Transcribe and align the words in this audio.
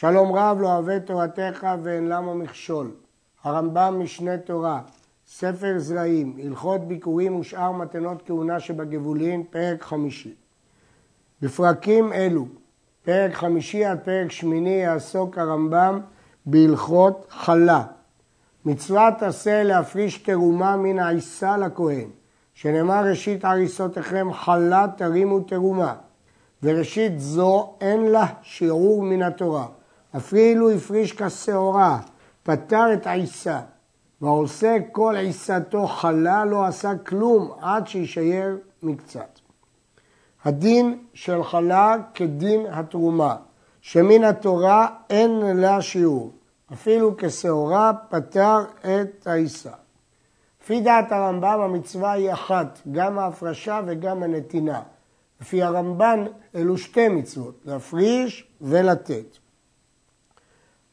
שלום 0.00 0.32
רב 0.32 0.60
לא 0.60 0.66
אוהב 0.66 0.98
תורתך 0.98 1.66
ואין 1.82 2.08
למה 2.08 2.34
מכשול. 2.34 2.90
הרמב"ם 3.44 4.00
משנה 4.02 4.38
תורה, 4.38 4.80
ספר 5.26 5.74
זרעים, 5.76 6.36
הלכות 6.44 6.88
ביקורים 6.88 7.36
ושאר 7.36 7.72
מתנות 7.72 8.22
כהונה 8.26 8.60
שבגבולין, 8.60 9.44
פרק 9.50 9.82
חמישי. 9.82 10.34
בפרקים 11.42 12.12
אלו, 12.12 12.46
פרק 13.02 13.34
חמישי 13.34 13.84
עד 13.84 13.98
פרק 14.04 14.32
שמיני, 14.32 14.70
יעסוק 14.70 15.38
הרמב"ם 15.38 16.00
בהלכות 16.46 17.26
חלה. 17.30 17.82
מצוות 18.64 19.22
עשה 19.22 19.62
להפריש 19.62 20.18
תרומה 20.18 20.76
מן 20.76 20.98
העיסה 20.98 21.56
לכהן, 21.56 22.08
שנאמר 22.54 23.04
ראשית 23.04 23.44
הריסותיכם 23.44 24.32
חלה 24.32 24.86
תרימו 24.96 25.40
תרומה, 25.40 25.94
וראשית 26.62 27.20
זו 27.20 27.74
אין 27.80 28.04
לה 28.06 28.26
שיעור 28.42 29.02
מן 29.02 29.22
התורה. 29.22 29.66
אפילו 30.16 30.70
הפריש 30.70 31.12
כשעורה, 31.12 31.98
פטר 32.42 32.92
את 32.92 33.06
העיסה, 33.06 33.60
והעושה 34.20 34.76
כל 34.92 35.16
עיסתו 35.16 35.86
חלה 35.86 36.44
לא 36.44 36.64
עשה 36.64 36.92
כלום 37.06 37.52
עד 37.60 37.88
שישייר 37.88 38.58
מקצת. 38.82 39.38
הדין 40.44 40.98
של 41.14 41.44
חלה 41.44 41.96
כדין 42.14 42.66
התרומה, 42.70 43.36
שמן 43.80 44.24
התורה 44.24 44.88
אין 45.10 45.30
לה 45.56 45.82
שיעור, 45.82 46.32
אפילו 46.72 47.14
כשעורה 47.18 47.92
פטר 48.08 48.58
את 48.80 49.26
העיסה. 49.26 49.72
לפי 50.62 50.80
דעת 50.80 51.12
הרמב"ם 51.12 51.60
המצווה 51.60 52.12
היא 52.12 52.32
אחת, 52.32 52.78
גם 52.92 53.18
ההפרשה 53.18 53.80
וגם 53.86 54.22
הנתינה. 54.22 54.82
לפי 55.40 55.62
הרמב"ן 55.62 56.24
אלו 56.54 56.78
שתי 56.78 57.08
מצוות, 57.08 57.54
להפריש 57.64 58.46
ולתת. 58.60 59.39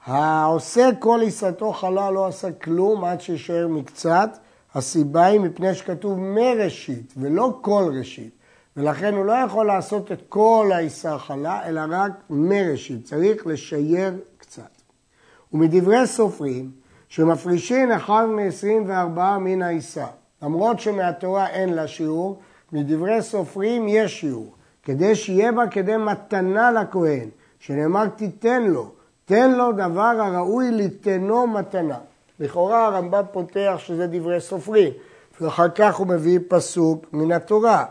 העושה 0.07 0.89
כל 0.99 1.19
עיסתו 1.21 1.73
חלה 1.73 2.11
לא 2.11 2.27
עשה 2.27 2.51
כלום 2.51 3.05
עד 3.05 3.21
שישאר 3.21 3.67
מקצת, 3.67 4.37
הסיבה 4.75 5.25
היא 5.25 5.39
מפני 5.39 5.75
שכתוב 5.75 6.19
מראשית 6.19 7.13
ולא 7.17 7.57
כל 7.61 7.91
ראשית, 7.99 8.31
ולכן 8.77 9.13
הוא 9.13 9.25
לא 9.25 9.33
יכול 9.33 9.67
לעשות 9.67 10.11
את 10.11 10.21
כל 10.29 10.71
העיסה 10.73 11.17
חלה, 11.17 11.67
אלא 11.67 11.81
רק 11.89 12.11
מראשית, 12.29 13.05
צריך 13.05 13.47
לשייר 13.47 14.13
קצת. 14.37 14.81
ומדברי 15.53 16.07
סופרים, 16.07 16.71
שמפרישים 17.09 17.91
אחד 17.91 18.25
מ-24 18.25 19.19
מן 19.39 19.61
העיסה, 19.61 20.07
למרות 20.41 20.79
שמהתורה 20.79 21.49
אין 21.49 21.73
לה 21.73 21.87
שיעור, 21.87 22.39
מדברי 22.71 23.21
סופרים 23.21 23.87
יש 23.87 24.19
שיעור, 24.19 24.53
כדי 24.83 25.15
שיהיה 25.15 25.51
בה 25.51 25.67
כדי 25.67 25.97
מתנה 25.97 26.71
לכהן, 26.71 27.29
שנאמר 27.59 28.07
תיתן 28.07 28.63
לו, 28.63 28.96
תן 29.27 29.51
לו 29.51 29.71
דבר 29.71 30.15
הראוי 30.19 30.71
ליתנו 30.71 31.47
מתנה. 31.47 31.97
לכאורה 32.39 32.85
הרמב"ם 32.85 33.23
פותח 33.31 33.75
שזה 33.77 34.07
דברי 34.07 34.41
סופרים, 34.41 34.93
ואחר 35.41 35.69
כך 35.69 35.95
הוא 35.95 36.07
מביא 36.07 36.39
פסוק 36.47 37.05
מן 37.13 37.31
התורה. 37.31 37.85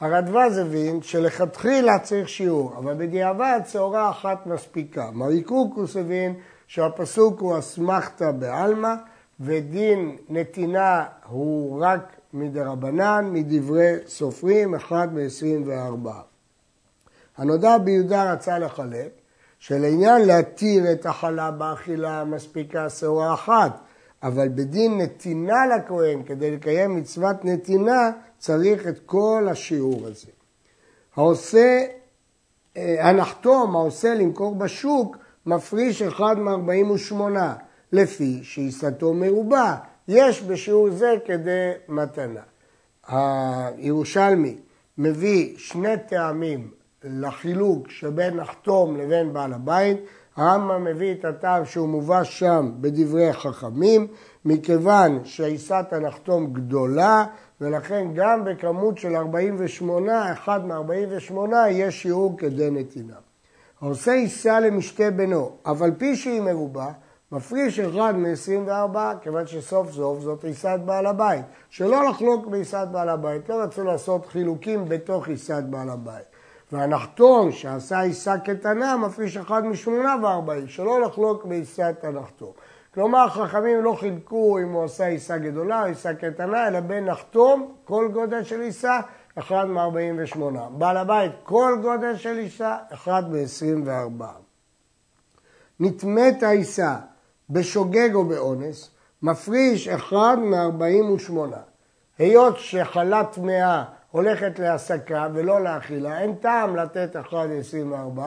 הרדווז 0.00 0.58
הבין 0.58 1.02
שלכתחילה 1.02 1.98
צריך 1.98 2.28
שיעור, 2.28 2.74
אבל 2.78 2.94
בדיעבד 2.94 3.60
צהורה 3.64 4.10
אחת 4.10 4.46
מספיקה. 4.46 5.10
מריקוקוס 5.12 5.96
הבין 5.96 6.34
שהפסוק 6.66 7.40
הוא 7.40 7.58
אסמכתא 7.58 8.30
בעלמא, 8.30 8.94
ודין 9.40 10.16
נתינה 10.28 11.04
הוא 11.28 11.84
רק 11.84 12.16
מדרבנן, 12.32 13.30
מדברי 13.32 13.94
סופרים, 14.06 14.74
אחד 14.74 15.08
מ-24. 15.14 16.08
הנודע 17.36 17.78
ביהודה 17.78 18.32
רצה 18.32 18.58
לחלק, 18.58 19.17
שלעניין 19.58 20.26
להתיר 20.26 20.92
את 20.92 21.06
החלה 21.06 21.50
באכילה 21.50 22.24
מספיקה 22.24 22.90
שעורה 22.90 23.34
אחת, 23.34 23.80
אבל 24.22 24.48
בדין 24.48 24.98
נתינה 24.98 25.66
לכהן, 25.66 26.22
כדי 26.22 26.50
לקיים 26.50 26.96
מצוות 26.96 27.44
נתינה, 27.44 28.10
צריך 28.38 28.86
את 28.86 28.98
כל 29.06 29.48
השיעור 29.50 30.06
הזה. 30.06 30.30
העושה, 31.16 31.84
אה, 32.76 33.08
הנחתום, 33.08 33.76
העושה 33.76 34.14
למכור 34.14 34.54
בשוק, 34.54 35.16
מפריש 35.46 36.02
אחד 36.02 36.38
מ-48, 36.38 37.14
לפי 37.92 38.40
שעיסתו 38.42 39.14
מרובה, 39.14 39.76
יש 40.08 40.42
בשיעור 40.42 40.90
זה 40.90 41.14
כדי 41.24 41.70
מתנה. 41.88 42.40
הירושלמי 43.06 44.56
מביא 44.98 45.58
שני 45.58 45.94
טעמים 46.08 46.70
לחילוק 47.04 47.90
שבין 47.90 48.36
נחתום 48.36 48.96
לבין 48.96 49.32
בעל 49.32 49.52
הבית. 49.52 49.96
הרמב"ם 50.36 50.84
מביא 50.84 51.12
את 51.12 51.24
הטעם 51.24 51.64
שהוא 51.64 51.88
מובא 51.88 52.24
שם 52.24 52.70
בדברי 52.80 53.32
חכמים, 53.32 54.06
מכיוון 54.44 55.24
שעיסת 55.24 55.86
הנחתום 55.90 56.52
גדולה, 56.52 57.24
ולכן 57.60 58.08
גם 58.14 58.44
בכמות 58.44 58.98
של 58.98 59.16
48, 59.16 60.32
אחד 60.32 60.66
מ-48 60.66 61.40
יש 61.70 62.02
שיעור 62.02 62.38
כדי 62.38 62.70
נתינה. 62.70 63.14
העושה 63.80 64.12
עיסה 64.12 64.60
למשתה 64.60 65.10
בנו, 65.10 65.50
אבל 65.66 65.90
פי 65.98 66.16
שהיא 66.16 66.40
מרובה, 66.40 66.92
מפריש 67.32 67.78
אחד 67.78 68.14
מ-24, 68.16 68.96
כיוון 69.22 69.46
שסוף 69.46 69.90
סוף 69.92 70.20
זאת 70.20 70.44
עיסת 70.44 70.78
בעל 70.84 71.06
הבית. 71.06 71.44
שלא 71.70 72.04
לחלוק 72.08 72.46
בעיסת 72.46 72.88
בעל 72.92 73.08
הבית, 73.08 73.48
לא 73.48 73.62
רצו 73.62 73.84
לעשות 73.84 74.26
חילוקים 74.26 74.84
בתוך 74.88 75.28
עיסת 75.28 75.62
בעל 75.70 75.90
הבית. 75.90 76.37
והנחתום 76.72 77.52
שעשה 77.52 78.00
עיסה 78.00 78.38
קטנה 78.38 78.96
מפריש 78.96 79.36
אחד 79.36 79.66
משמונה 79.66 80.16
וארבעים, 80.22 80.68
שלא 80.68 81.00
לחלוק 81.00 81.44
בעיסת 81.44 81.96
הנחתום. 82.02 82.52
כלומר, 82.94 83.28
חכמים 83.28 83.84
לא 83.84 83.96
חילקו 84.00 84.58
אם 84.58 84.72
הוא 84.72 84.84
עשה 84.84 85.06
עיסה 85.06 85.38
גדולה 85.38 85.82
או 85.82 85.86
עיסה 85.86 86.14
קטנה, 86.14 86.68
אלא 86.68 86.80
בין 86.80 87.04
נחתום, 87.04 87.74
כל 87.84 88.08
גודל 88.12 88.44
של 88.44 88.60
עיסה, 88.60 89.00
אחד 89.38 89.64
מ-48. 89.64 90.38
בעל 90.70 90.96
הבית, 90.96 91.32
כל 91.42 91.78
גודל 91.82 92.16
של 92.16 92.38
עיסה, 92.38 92.76
אחד 92.92 93.22
מ-24. 93.32 94.24
נטמאת 95.80 96.42
העיסה 96.42 96.96
בשוגג 97.50 98.14
או 98.14 98.24
באונס, 98.24 98.90
מפריש 99.22 99.88
אחד 99.88 100.36
מ-48. 100.38 101.32
היות 102.18 102.58
שחלה 102.58 103.24
טמאה 103.24 103.84
הולכת 104.10 104.58
להסקה 104.58 105.28
ולא 105.34 105.64
לאכילה, 105.64 106.20
אין 106.20 106.34
טעם 106.34 106.76
לתת 106.76 107.16
1.24 107.16 108.20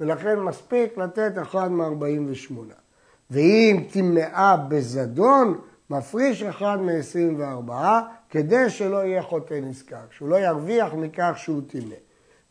ולכן 0.00 0.40
מספיק 0.40 0.98
לתת 0.98 1.32
1 1.42 1.70
מ-48. 1.70 2.54
ואם 3.30 3.84
טמאה 3.92 4.56
בזדון, 4.68 5.58
מפריש 5.90 6.42
1 6.42 6.78
מ-24 6.78 7.72
כדי 8.30 8.70
שלא 8.70 9.04
יהיה 9.04 9.22
חוטא 9.22 9.54
נזכר, 9.62 9.96
שהוא 10.10 10.28
לא 10.28 10.36
ירוויח 10.36 10.94
מכך 10.94 11.32
שהוא 11.36 11.62
טימא. 11.66 11.94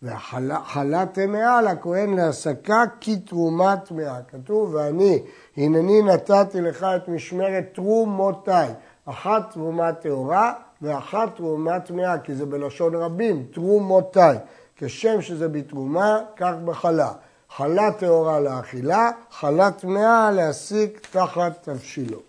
והחלה 0.02 1.06
טמאה 1.06 1.62
לכהן 1.62 2.14
להסקה 2.14 2.84
כתרומה 3.02 3.78
טמאה. 3.78 4.22
כתוב, 4.28 4.74
ואני, 4.74 5.24
הנני 5.58 6.02
נתתי 6.02 6.62
לך 6.62 6.86
את 6.96 7.08
משמרת 7.08 7.64
תרומותיי, 7.74 8.70
אחת 9.06 9.52
תרומה 9.52 9.94
טהורה 9.94 10.54
ואחת 10.82 11.36
תרומה 11.36 11.80
טמאה, 11.80 12.20
כי 12.20 12.36
זה 12.36 12.46
בלשון 12.46 12.96
רבים, 12.96 13.46
תרומותיי. 13.54 14.38
כשם 14.78 15.22
שזה 15.22 15.48
בתרומה, 15.48 16.20
כך 16.36 16.54
בחלה. 16.66 17.12
חלה 17.50 17.92
טהורה 17.92 18.40
לאכילה, 18.40 19.12
חלה 19.32 19.72
טמאה 19.72 20.32
להסיק 20.32 21.08
תחת 21.12 21.70
תבשילו. 21.70 22.20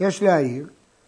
יש 0.00 0.22
להעיר 0.22 0.66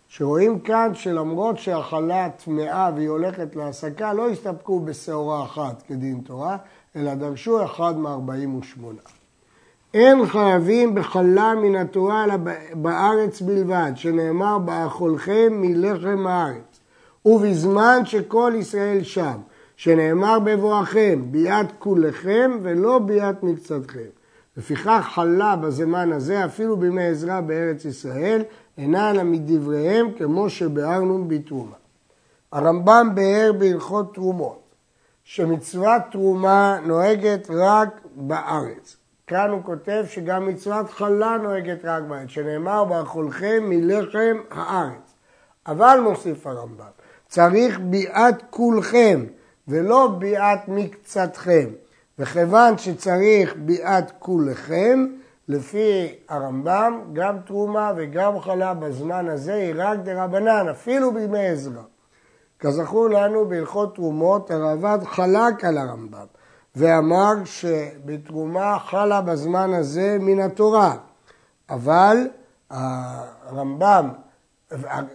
שרואים 0.09 0.61
כאן 0.61 0.95
שלמרות 0.95 1.59
שהחלה 1.59 2.29
טמאה 2.45 2.91
והיא 2.95 3.09
הולכת 3.09 3.57
להסקה, 3.57 4.13
לא 4.13 4.31
הסתפקו 4.31 4.81
בשעורה 4.81 5.45
אחת 5.45 5.83
כדין 5.83 6.21
תורה, 6.21 6.57
אלא 6.97 7.15
דרשו 7.15 7.65
אחד 7.65 7.97
מ-48. 7.97 9.22
אין 9.95 10.27
חייבים 10.27 10.95
בחלה 10.95 11.55
מן 11.55 11.77
התורה 11.77 12.25
אלא 12.25 12.35
בארץ 12.75 13.41
בלבד, 13.41 13.93
שנאמר 13.95 14.59
באכולכם 14.59 15.49
מלחם 15.51 16.27
הארץ, 16.27 16.81
ובזמן 17.25 18.01
שכל 18.05 18.53
ישראל 18.57 19.03
שם, 19.03 19.39
שנאמר 19.77 20.39
בבואכם, 20.39 21.23
ביאת 21.31 21.67
כולכם 21.79 22.59
ולא 22.63 22.99
ביאת 22.99 23.43
מקצתכם. 23.43 24.09
לפיכך 24.57 25.11
חלה 25.15 25.57
בזמן 25.57 26.13
הזה, 26.13 26.45
אפילו 26.45 26.77
בימי 26.77 27.07
עזרא 27.07 27.41
בארץ 27.41 27.85
ישראל, 27.85 28.43
אינה 28.79 29.11
אלא 29.11 29.23
מדבריהם, 29.23 30.13
כמו 30.19 30.51
שביארנו 30.51 31.25
בתרומה. 31.29 31.77
הרמב"ם 32.53 33.11
ביאר 33.15 33.53
בהלכות 33.59 34.15
תרומות, 34.15 34.61
שמצוות 35.25 36.03
תרומה 36.11 36.79
נוהגת 36.87 37.51
רק 37.51 38.01
בארץ. 38.17 39.02
כאן 39.27 39.51
הוא 39.51 39.63
כותב 39.65 40.05
שגם 40.09 40.47
מצוות 40.47 40.91
חלה 40.91 41.37
נוהגת 41.43 41.85
רק 41.85 42.03
בארץ, 42.03 42.29
שנאמר 42.29 42.85
באכולכם 42.85 43.63
מלחם 43.63 44.37
הארץ. 44.51 45.15
אבל 45.67 46.01
מוסיף 46.03 46.47
הרמב"ם, 46.47 46.85
צריך 47.29 47.81
ביאת 47.81 48.43
כולכם 48.51 49.25
ולא 49.69 50.17
ביאת 50.19 50.69
מקצתכם. 50.69 51.69
וכיוון 52.19 52.79
שצריך 52.79 53.55
ביאת 53.57 54.11
כולכם, 54.19 55.07
לפי 55.49 56.15
הרמב"ם, 56.29 57.01
גם 57.13 57.39
תרומה 57.47 57.93
וגם 57.97 58.41
חלה 58.41 58.75
בזמן 58.75 59.29
הזה 59.29 59.55
היא 59.55 59.75
רק 59.77 59.99
דרבנן, 59.99 60.69
אפילו 60.69 61.15
בימי 61.15 61.47
עזרא. 61.49 61.83
כזכור 62.59 63.09
לנו 63.09 63.49
בהלכות 63.49 63.95
תרומות, 63.95 64.51
הרעב"ד 64.51 64.99
חלק 65.05 65.65
על 65.65 65.79
הרמב"ם 65.79 66.27
ואמר 66.77 67.33
שבתרומה 67.45 68.79
חלה 68.79 69.21
בזמן 69.21 69.75
הזה 69.75 70.17
מן 70.21 70.41
התורה, 70.41 70.97
אבל 71.71 72.29
הרמב"ם, 72.71 74.09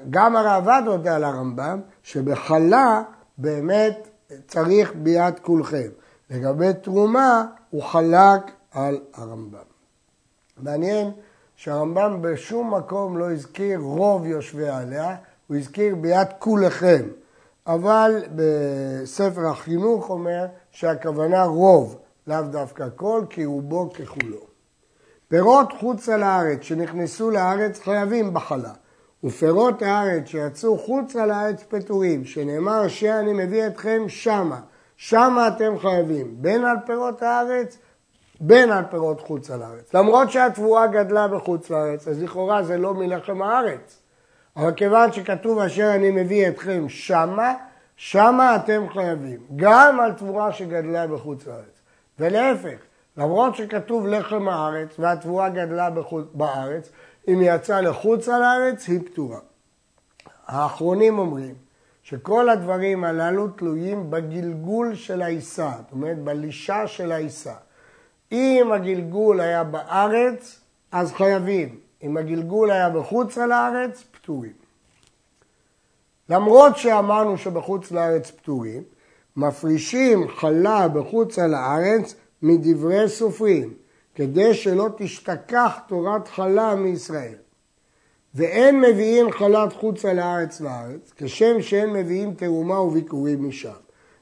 גם 0.10 0.36
הרעב"ד 0.36 0.82
הודה 0.86 1.18
לרמב"ם, 1.18 1.82
שבחלה 2.04 3.04
באמת 3.38 4.08
צריך 4.48 4.94
ביאת 4.96 5.40
כולכם. 5.40 5.88
לגבי 6.30 6.74
תרומה, 6.74 7.46
הוא 7.70 7.84
חלק 7.84 8.42
על 8.72 9.00
הרמב"ם. 9.14 9.60
מעניין 10.58 11.12
שהרמב"ם 11.56 12.22
בשום 12.22 12.74
מקום 12.74 13.18
לא 13.18 13.32
הזכיר 13.32 13.80
רוב 13.80 14.26
יושבי 14.26 14.70
עליה, 14.70 15.16
הוא 15.48 15.58
הזכיר 15.58 15.96
ביאת 15.96 16.28
כולכם. 16.40 17.06
אבל 17.68 18.24
בספר 18.36 19.48
החינוך 19.48 20.10
אומר 20.10 20.46
שהכוונה 20.72 21.44
רוב, 21.44 21.98
לאו 22.28 22.42
דווקא 22.42 22.88
כל, 22.96 23.22
כי 23.30 23.46
רובו 23.46 23.90
ככולו. 23.94 24.48
פירות 25.28 25.74
חוצה 25.80 26.18
לארץ 26.18 26.62
שנכנסו 26.62 27.32
לארץ 27.32 27.80
חייבים 27.80 28.34
בחלה, 28.34 28.74
ופירות 29.24 29.82
הארץ 29.82 30.26
שיצאו 30.26 30.78
חוצה 30.78 31.26
לארץ 31.26 31.64
פטורים, 31.64 32.26
שנאמר 32.26 32.88
שאני 32.88 33.34
מביא 33.34 33.68
אתכם 33.68 34.04
שמה, 34.08 34.60
שמה 34.98 35.48
אתם 35.48 35.80
חייבים, 35.80 36.36
בין 36.42 36.66
על 36.66 36.78
פירות 36.86 37.22
הארץ 37.22 37.78
בין 38.40 38.72
על 38.72 38.84
פירות 38.92 39.22
חוץ 39.22 39.50
לארץ. 39.50 39.94
למרות 39.94 40.32
שהתבואה 40.32 40.88
גדלה 40.88 41.28
בחוץ 41.28 41.70
לארץ, 41.70 42.08
אז 42.08 42.24
לכאורה 42.24 42.64
זה 42.64 42.78
לא 42.78 42.94
מלחם 42.94 43.42
הארץ. 43.42 44.02
אבל 44.58 44.74
כיוון 44.74 45.12
שכתוב 45.12 45.60
אשר 45.60 45.92
אני 45.96 46.12
מביא 46.12 46.48
אתכם 46.48 46.90
שמה, 46.90 47.54
שמה 47.96 48.56
אתם 48.56 48.86
חייבים. 48.94 49.40
גם 49.56 50.00
על 50.00 50.14
תבואה 50.14 50.52
שגדלה 50.52 51.08
בחוץ 51.08 51.48
לארץ. 51.48 51.82
ולהפך, 52.20 52.78
למרות 53.18 53.56
שכתוב 53.56 54.08
לחם 54.08 54.48
הארץ 54.48 55.00
והתבואה 55.00 55.50
גדלה 55.50 55.90
בחוץ, 55.90 56.26
בארץ, 56.34 56.90
אם 57.28 57.40
היא 57.40 57.52
יצאה 57.52 57.82
לחוץ 57.82 58.28
לארץ 58.28 58.88
היא 58.88 59.00
פתורה. 59.06 59.40
האחרונים 60.48 61.20
אומרים 61.20 61.56
שכל 62.04 62.50
הדברים 62.50 63.04
הללו 63.04 63.48
תלויים 63.48 64.12
בגלגול 64.12 64.96
של 64.96 65.22
העיסה, 65.22 65.72
זאת 65.78 65.92
אומרת 65.92 66.18
בלישה 66.20 66.88
של 66.88 67.12
העיסה. 67.12 67.54
אם 68.32 68.72
הגלגול 68.74 69.40
היה 69.40 69.64
בארץ, 69.64 70.60
אז 70.92 71.14
חייבים. 71.14 71.87
אם 72.04 72.18
הגלגול 72.18 72.72
היה 72.72 72.90
בחוץ 72.90 73.38
לארץ, 73.38 74.04
פטורים. 74.12 74.54
למרות 76.30 76.78
שאמרנו 76.78 77.38
שבחוץ 77.38 77.92
לארץ 77.92 78.32
פטורים, 78.32 78.84
מפרישים 79.36 80.28
חלה 80.28 80.88
בחוץ 80.88 81.40
לארץ 81.40 82.16
מדברי 82.42 83.10
סופרים, 83.10 83.74
כדי 84.16 84.54
שלא 84.54 84.90
תשתכח 84.98 85.80
תורת 85.88 86.28
חלה 86.28 86.76
מישראל. 86.76 87.36
ואין 88.36 88.82
מביאים 88.82 89.32
חלת 89.32 89.74
חוצה 89.74 90.14
לארץ 90.14 90.62
לארץ, 90.62 91.14
כשם 91.16 91.62
שאין 91.62 91.94
מביאים 91.94 92.34
תרומה 92.34 92.82
וביקורים 92.82 93.48
משם. 93.48 93.70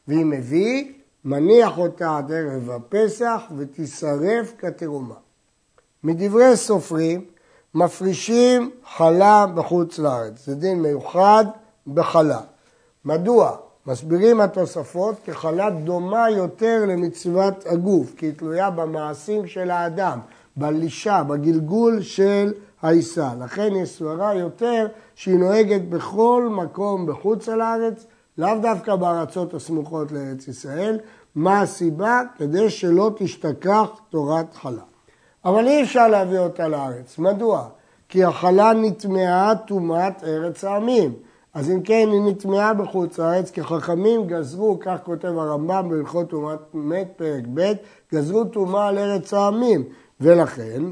ואם 0.07 0.29
מביא, 0.29 0.93
מניח 1.25 1.77
אותה 1.77 2.17
עד 2.17 2.31
ערב 2.31 2.69
הפסח 2.69 3.41
ותישרף 3.57 4.53
כתרומה. 4.57 5.15
מדברי 6.03 6.57
סופרים, 6.57 7.25
מפרישים 7.75 8.71
חלה 8.95 9.45
בחוץ 9.55 9.99
לארץ. 9.99 10.45
זה 10.45 10.55
דין 10.55 10.81
מיוחד 10.81 11.45
בחלה. 11.87 12.39
מדוע? 13.05 13.51
מסבירים 13.87 14.41
התוספות 14.41 15.15
כי 15.25 15.33
חלה 15.33 15.69
דומה 15.69 16.29
יותר 16.29 16.85
למצוות 16.87 17.65
הגוף, 17.65 18.13
כי 18.17 18.25
היא 18.25 18.33
תלויה 18.33 18.69
במעשים 18.69 19.47
של 19.47 19.71
האדם, 19.71 20.19
בלישה, 20.55 21.23
בגלגול 21.23 22.01
של 22.01 22.53
העיסה. 22.81 23.29
לכן 23.39 23.75
יש 23.75 23.89
סברה 23.89 24.33
יותר 24.33 24.87
שהיא 25.15 25.39
נוהגת 25.39 25.81
בכל 25.81 26.47
מקום 26.51 27.05
בחוץ 27.05 27.47
לארץ, 27.47 28.05
לאו 28.37 28.59
דווקא 28.61 28.95
בארצות 28.95 29.53
הסמוכות 29.53 30.11
לארץ 30.11 30.47
ישראל. 30.47 30.99
מה 31.35 31.61
הסיבה? 31.61 32.21
כדי 32.37 32.69
שלא 32.69 33.11
תשתכח 33.17 33.89
תורת 34.09 34.53
חלה. 34.53 34.94
אבל 35.45 35.67
אי 35.67 35.83
אפשר 35.83 36.07
להביא 36.07 36.39
אותה 36.39 36.67
לארץ. 36.67 37.17
מדוע? 37.17 37.67
כי 38.09 38.23
החלה 38.23 38.73
נטמעה 38.73 39.53
טומאת 39.67 40.23
ארץ 40.23 40.63
העמים. 40.63 41.13
אז 41.53 41.71
אם 41.71 41.81
כן, 41.81 42.09
היא 42.11 42.21
נטמעה 42.21 42.73
בחוץ 42.73 43.19
לארץ, 43.19 43.51
כי 43.51 43.63
חכמים 43.63 44.27
גזרו, 44.27 44.77
כך 44.79 44.97
כותב 45.03 45.27
הרמב"ם 45.27 45.89
בהלכות 45.89 46.29
טומאת 46.29 46.59
מת, 46.73 47.07
פרק 47.15 47.43
ב', 47.53 47.73
גזרו 48.13 48.45
טומאה 48.45 48.87
על 48.87 48.97
ארץ 48.97 49.33
העמים. 49.33 49.83
ולכן, 50.21 50.83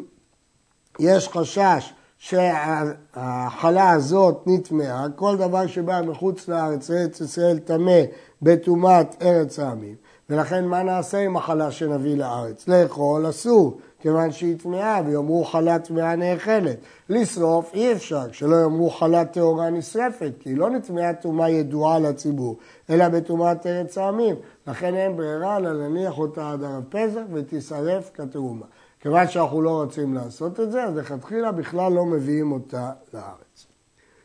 יש 0.99 1.27
חשש 1.27 1.93
שהחלה 2.17 3.89
הזאת 3.91 4.43
נטמעה, 4.45 5.05
כל 5.15 5.37
דבר 5.37 5.67
שבא 5.67 6.01
מחוץ 6.01 6.47
לארץ, 6.47 6.91
ארץ 6.91 7.21
ישראל 7.21 7.59
טמא 7.59 8.01
בטומאת 8.41 9.15
ארץ 9.21 9.59
העמים. 9.59 9.95
ולכן 10.29 10.65
מה 10.65 10.83
נעשה 10.83 11.17
עם 11.17 11.37
החלה 11.37 11.71
שנביא 11.71 12.17
לארץ? 12.17 12.67
לאכול 12.67 13.29
אסור, 13.29 13.77
כיוון 13.99 14.31
שהיא 14.31 14.57
טמאה, 14.57 15.01
ויאמרו 15.05 15.43
חלה 15.43 15.79
טמאה 15.79 16.15
נאכלת. 16.15 16.77
לשרוף 17.09 17.73
אי 17.73 17.91
אפשר, 17.91 18.31
שלא 18.31 18.55
יאמרו 18.55 18.89
חלה 18.89 19.25
טהורה 19.25 19.69
נשרפת, 19.69 20.31
כי 20.39 20.49
היא 20.49 20.57
לא 20.57 20.69
נטמאה 20.69 21.13
טומאה 21.13 21.49
ידועה 21.49 21.99
לציבור, 21.99 22.57
אלא 22.89 23.09
בטומאת 23.09 23.67
ארץ 23.67 23.97
העמים. 23.97 24.35
לכן 24.67 24.95
אין 24.95 25.17
ברירה 25.17 25.57
אלא 25.57 25.73
להניח 25.73 26.17
אותה 26.17 26.51
עד 26.51 26.63
ערב 26.63 26.83
פסח 26.89 27.21
ותישרף 27.33 28.11
כתרומה. 28.13 28.65
כיוון 28.99 29.27
שאנחנו 29.27 29.61
לא 29.61 29.69
רוצים 29.69 30.13
לעשות 30.13 30.59
את 30.59 30.71
זה, 30.71 30.83
אז 30.83 30.95
לכתחילה 30.95 31.51
בכלל 31.51 31.91
לא 31.91 32.05
מביאים 32.05 32.51
אותה 32.51 32.91
לארץ. 33.13 33.65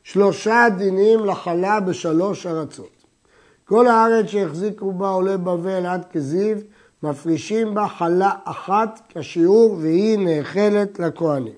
שלושה 0.03 0.67
דינים 0.79 1.25
לחלה 1.25 1.81
בשלוש 1.81 2.47
ארצות. 2.47 2.98
כל 3.69 3.87
הארץ 3.87 4.27
שהחזיקו 4.27 4.93
בה 4.93 5.09
עולי 5.09 5.37
בבל 5.37 5.87
עד 5.87 6.05
כזיב, 6.13 6.63
מפרישים 7.03 7.75
בה 7.75 7.89
חלה 7.89 8.31
אחת 8.45 9.01
כשיעור 9.09 9.77
והיא 9.81 10.19
נאכלת 10.19 10.99
לכהנים. 10.99 11.53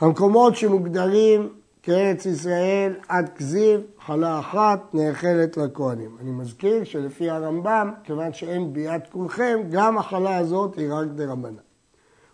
המקומות 0.00 0.56
שמוגדרים 0.56 1.48
כארץ 1.82 2.26
ישראל 2.26 2.92
עד 3.08 3.28
כזיב, 3.28 3.80
חלה 4.06 4.38
אחת 4.38 4.94
נאכלת 4.94 5.56
לכהנים. 5.56 6.16
אני 6.20 6.30
מזכיר 6.30 6.84
שלפי 6.84 7.30
הרמב"ם, 7.30 7.92
כיוון 8.04 8.32
שאין 8.32 8.72
ביאת 8.72 9.06
כולכם, 9.12 9.60
גם 9.70 9.98
החלה 9.98 10.36
הזאת 10.36 10.78
היא 10.78 10.92
רק 10.92 11.06
דרבנן. 11.06 11.54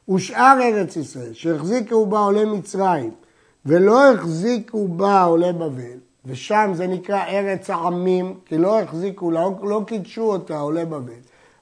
ושאר 0.09 0.59
ארץ 0.63 0.97
ישראל 0.97 1.33
שהחזיקו 1.33 2.07
בה 2.07 2.19
עולי 2.19 2.45
מצרים 2.45 3.11
ולא 3.67 4.13
החזיקו 4.13 4.89
בה 4.89 5.23
עולי 5.23 5.53
בבל, 5.53 5.99
ושם 6.27 6.71
זה 6.75 6.87
נקרא 6.87 7.25
ארץ 7.25 7.71
העמים, 7.71 8.35
כי 8.47 8.59
לא 8.59 8.81
החזיקו, 8.81 9.31
לא, 9.31 9.53
לא 9.63 9.83
קידשו 9.87 10.23
אותה 10.23 10.59
עולי 10.59 10.85
בבל. 10.85 11.13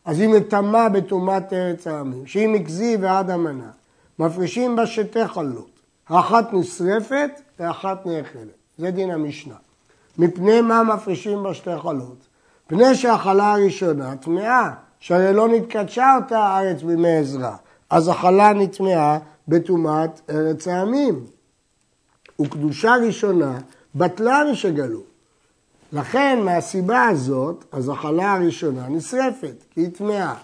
אז 0.04 0.20
היא 0.20 0.28
מטמאה 0.28 0.88
בטומאת 0.88 1.52
ארץ 1.52 1.86
העמים, 1.86 2.26
שהיא 2.26 2.48
מכזי 2.48 2.96
ועד 3.00 3.30
המנה. 3.30 3.70
מפרישים 4.18 4.76
בה 4.76 4.86
שתי 4.86 5.28
חלות, 5.28 5.70
האחת 6.08 6.52
נשרפת 6.52 7.30
ואחת 7.58 8.06
נאכלת. 8.06 8.62
זה 8.78 8.90
דין 8.90 9.10
המשנה. 9.10 9.54
מפני 10.18 10.60
מה 10.60 10.82
מפרישים 10.82 11.42
בה 11.42 11.54
שתי 11.54 11.78
חלות? 11.82 12.26
פני 12.66 12.94
שהחלה 12.94 13.52
הראשונה 13.52 14.16
טמאה, 14.16 14.70
שהרי 15.00 15.32
לא 15.32 15.48
נתקדשה 15.48 16.16
אותה 16.16 16.38
הארץ 16.38 16.82
בימי 16.82 17.16
עזרא, 17.16 17.52
אז 17.90 18.08
החלה 18.08 18.52
נטמאה 18.52 19.18
בטומאת 19.48 20.20
ארץ 20.30 20.68
העמים. 20.68 21.24
וקדושה 22.40 22.94
ראשונה 23.06 23.58
בטלה 23.94 24.42
משגלו. 24.52 25.00
לכן, 25.92 26.38
מהסיבה 26.44 27.04
הזאת, 27.04 27.64
הזחלה 27.72 28.32
הראשונה 28.32 28.88
נשרפת, 28.88 29.64
כי 29.70 29.80
היא 29.80 29.90
טמאה. 29.90 30.34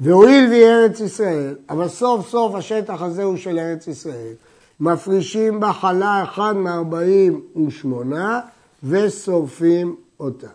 והואיל 0.00 0.48
והיא 0.48 0.64
ארץ 0.64 1.00
ישראל, 1.00 1.54
אבל 1.70 1.88
סוף 1.88 2.28
סוף 2.28 2.54
השטח 2.54 3.02
הזה 3.02 3.22
הוא 3.22 3.36
של 3.36 3.58
ארץ 3.58 3.86
ישראל, 3.86 4.32
מפרישים 4.80 5.60
בה 5.60 5.72
חלה 5.72 6.24
אחד 6.24 6.56
מארבעים 6.56 7.40
ושמונה 7.66 8.40
ושורפים 8.84 9.96
אותה. 10.20 10.48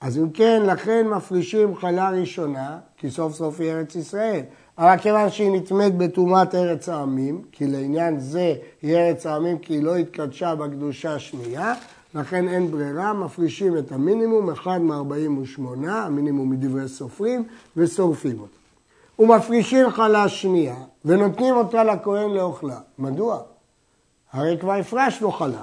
אז 0.00 0.18
אם 0.18 0.30
כן, 0.30 0.62
לכן 0.66 1.06
מפרישים 1.08 1.76
חלה 1.76 2.10
ראשונה, 2.10 2.78
כי 2.96 3.10
סוף 3.10 3.34
סוף 3.34 3.60
היא 3.60 3.72
ארץ 3.72 3.94
ישראל. 3.94 4.40
אבל 4.78 4.96
כיוון 4.98 5.30
שהיא 5.30 5.52
נטמאת 5.52 5.96
בטומאת 5.96 6.54
ארץ 6.54 6.88
העמים, 6.88 7.42
כי 7.52 7.66
לעניין 7.66 8.20
זה 8.20 8.54
היא 8.82 8.96
ארץ 8.96 9.26
העמים 9.26 9.58
כי 9.58 9.74
היא 9.74 9.82
לא 9.82 9.96
התקדשה 9.96 10.54
בקדושה 10.54 11.14
השנייה, 11.14 11.74
לכן 12.14 12.48
אין 12.48 12.70
ברירה, 12.70 13.12
מפרישים 13.12 13.78
את 13.78 13.92
המינימום, 13.92 14.50
אחד 14.50 14.80
מ-48, 14.80 15.62
המינימום 15.88 16.50
מדברי 16.50 16.88
סופרים, 16.88 17.44
ושורפים 17.76 18.40
אותו. 18.40 18.58
ומפרישים 19.18 19.90
חלה 19.90 20.28
שנייה, 20.28 20.76
ונותנים 21.04 21.56
אותה 21.56 21.84
לכהן 21.84 22.30
לאוכלה. 22.30 22.78
מדוע? 22.98 23.38
הרי 24.32 24.58
כבר 24.60 24.72
הפרשנו 24.72 25.32
חלה. 25.32 25.62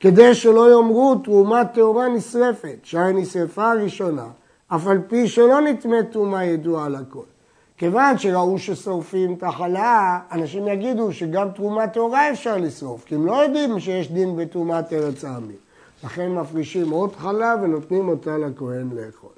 כדי 0.00 0.34
שלא 0.34 0.72
יאמרו 0.72 1.14
תרומה 1.14 1.64
טהורה 1.64 2.08
נשרפת, 2.08 2.78
שהרי 2.82 3.12
נשרפה 3.12 3.70
הראשונה, 3.70 4.26
אף 4.68 4.86
על 4.86 5.00
פי 5.08 5.28
שלא 5.28 5.60
נטמאת 5.60 6.12
תרומה 6.12 6.44
ידועה 6.44 6.88
לכל. 6.88 7.35
כיוון 7.78 8.18
שראו 8.18 8.58
ששורפים 8.58 9.34
את 9.34 9.42
החלה, 9.42 10.18
אנשים 10.32 10.68
יגידו 10.68 11.12
שגם 11.12 11.50
תרומה 11.50 11.86
טהורה 11.86 12.30
אפשר 12.30 12.56
לשרוף, 12.56 13.04
כי 13.04 13.14
הם 13.14 13.26
לא 13.26 13.42
יודעים 13.42 13.80
שיש 13.80 14.12
דין 14.12 14.36
בתרומת 14.36 14.92
ארץ 14.92 15.24
העמים. 15.24 15.56
לכן 16.04 16.32
מפרישים 16.32 16.90
עוד 16.90 17.16
חלה 17.16 17.54
ונותנים 17.62 18.08
אותה 18.08 18.38
לכהן 18.38 18.90
לאכול. 18.92 19.30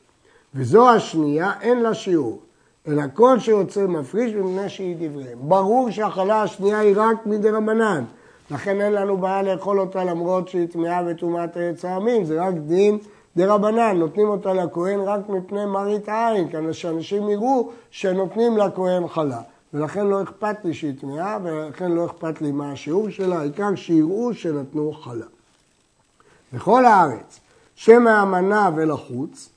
וזו 0.54 0.90
השנייה, 0.90 1.52
אין 1.60 1.80
לה 1.82 1.94
שיעור, 1.94 2.40
אלא 2.88 3.02
כל 3.14 3.38
שיוצא 3.38 3.86
מפריש 3.86 4.34
מפני 4.34 4.68
שהיא 4.68 4.96
דבריהם. 4.98 5.38
ברור 5.40 5.90
שהחלה 5.90 6.42
השנייה 6.42 6.78
היא 6.78 6.94
רק 6.96 7.26
מדי 7.26 7.50
רבנן, 7.50 8.04
לכן 8.50 8.80
אין 8.80 8.92
לנו 8.92 9.16
בעיה 9.16 9.42
לאכול 9.42 9.80
אותה 9.80 10.04
למרות 10.04 10.48
שהיא 10.48 10.66
טמאה 10.66 11.00
וטומאת 11.06 11.56
ארץ 11.56 11.84
העמים, 11.84 12.24
זה 12.24 12.42
רק 12.42 12.54
דין 12.54 12.98
דה 13.38 13.54
רבנן, 13.54 13.96
נותנים 13.96 14.28
אותה 14.28 14.54
לכהן 14.54 15.00
רק 15.00 15.28
מפני 15.28 15.66
מראית 15.66 16.08
עין, 16.08 16.48
כדי 16.48 16.74
שאנשים 16.74 17.28
יראו 17.28 17.70
שנותנים 17.90 18.58
לכהן 18.58 19.08
חלה. 19.08 19.40
ולכן 19.74 20.06
לא 20.06 20.22
אכפת 20.22 20.64
לי 20.64 20.74
שהיא 20.74 20.94
טמאה, 21.00 21.38
ולכן 21.42 21.92
לא 21.92 22.06
אכפת 22.06 22.40
לי 22.40 22.52
מה 22.52 22.72
השיעור 22.72 23.10
שלה, 23.10 23.38
העיקר 23.38 23.74
שיראו 23.74 24.34
שנתנו 24.34 24.92
חלה. 24.92 25.26
בכל 26.52 26.84
הארץ, 26.84 27.40
שם 27.74 28.06
האמנה 28.06 28.70
ולחוץ, 28.76 29.48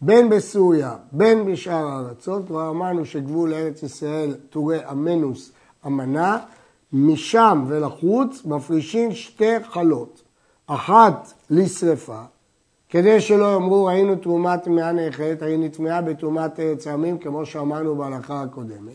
בין 0.00 0.30
בסוריה, 0.30 0.96
בין 1.12 1.52
בשאר 1.52 1.86
הארצות, 1.86 2.46
כבר 2.46 2.70
אמרנו 2.70 3.04
שגבול 3.04 3.54
ארץ 3.54 3.82
ישראל 3.82 4.34
טורי 4.50 4.78
אמנוס 4.90 5.52
אמנה, 5.86 6.38
משם 6.92 7.64
ולחוץ 7.68 8.44
מפרישים 8.44 9.12
שתי 9.12 9.64
חלות, 9.64 10.22
אחת 10.66 11.32
לשרפה, 11.50 12.22
כדי 12.90 13.20
שלא 13.20 13.52
יאמרו 13.52 13.84
ראינו 13.84 14.16
תרומת 14.16 14.62
טמאה 14.62 14.92
נאכלת, 14.92 15.42
הרי 15.42 15.56
נטמעה 15.56 16.02
בתרומת 16.02 16.60
ארץ 16.60 16.86
העמים, 16.86 17.18
כמו 17.18 17.46
שאמרנו 17.46 17.96
בהלכה 17.96 18.42
הקודמת, 18.42 18.94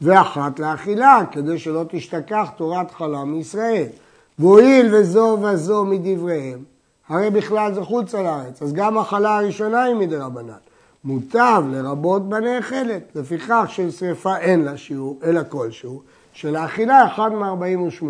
ואחת 0.00 0.58
לאכילה, 0.60 1.20
כדי 1.32 1.58
שלא 1.58 1.84
תשתכח 1.88 2.48
תורת 2.56 2.90
חלה 2.90 3.24
מישראל. 3.24 3.86
והואיל 4.38 4.94
וזו 4.94 5.38
וזו 5.42 5.84
מדבריהם, 5.84 6.58
הרי 7.08 7.30
בכלל 7.30 7.74
זה 7.74 7.82
חוץ 7.82 8.14
על 8.14 8.26
הארץ, 8.26 8.62
אז 8.62 8.72
גם 8.72 8.98
החלה 8.98 9.38
הראשונה 9.38 9.82
היא 9.82 9.94
מדי 9.94 10.16
רבנן. 10.16 10.52
מוטב 11.04 11.62
לרבות 11.70 12.28
בנאכלת, 12.28 13.02
לפיכך 13.14 13.64
של 13.68 13.90
שרפה 13.90 14.36
אין 14.36 14.64
לה 14.64 14.76
שיעור, 14.76 15.18
אלא 15.24 15.40
כלשהו, 15.48 16.02
של 16.32 16.56
האכילה 16.56 17.06
אחד 17.06 17.30
מ-48, 17.32 18.04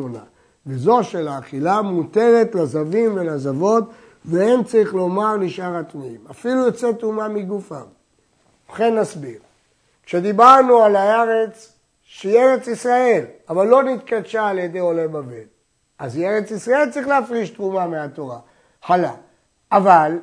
וזו 0.66 1.04
של 1.04 1.28
האכילה 1.28 1.82
מותרת 1.82 2.54
לזבים 2.54 3.12
ולזבות, 3.14 3.84
ואין 4.26 4.64
צריך 4.64 4.94
לומר 4.94 5.36
לשאר 5.36 5.76
הטמאים, 5.76 6.20
אפילו 6.30 6.64
יוצא 6.64 6.92
טומאה 6.92 7.28
מגופם. 7.28 7.84
ובכן 8.68 8.98
נסביר. 8.98 9.38
כשדיברנו 10.02 10.82
על 10.82 10.96
הארץ 10.96 11.72
שהיא 12.02 12.38
ארץ 12.38 12.66
ישראל, 12.66 13.24
אבל 13.48 13.66
לא 13.66 13.82
נתקדשה 13.82 14.48
על 14.48 14.58
ידי 14.58 14.78
עולי 14.78 15.08
בבל, 15.08 15.44
אז 15.98 16.16
היא 16.16 16.26
ארץ 16.26 16.50
ישראל 16.50 16.90
צריך 16.90 17.08
להפריש 17.08 17.50
תרומה 17.50 17.86
מהתורה, 17.86 18.38
חלה. 18.82 19.12
אבל 19.72 20.18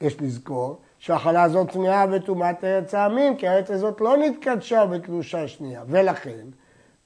יש 0.00 0.20
לזכור 0.20 0.80
שהחלה 0.98 1.42
הזאת 1.42 1.70
טמאה 1.70 2.06
בטומאת 2.06 2.64
ארץ 2.64 2.94
העמים, 2.94 3.36
כי 3.36 3.48
הארץ 3.48 3.70
הזאת 3.70 4.00
לא 4.00 4.16
נתקדשה 4.16 4.86
בקדושה 4.86 5.48
שנייה, 5.48 5.82
ולכן 5.88 6.44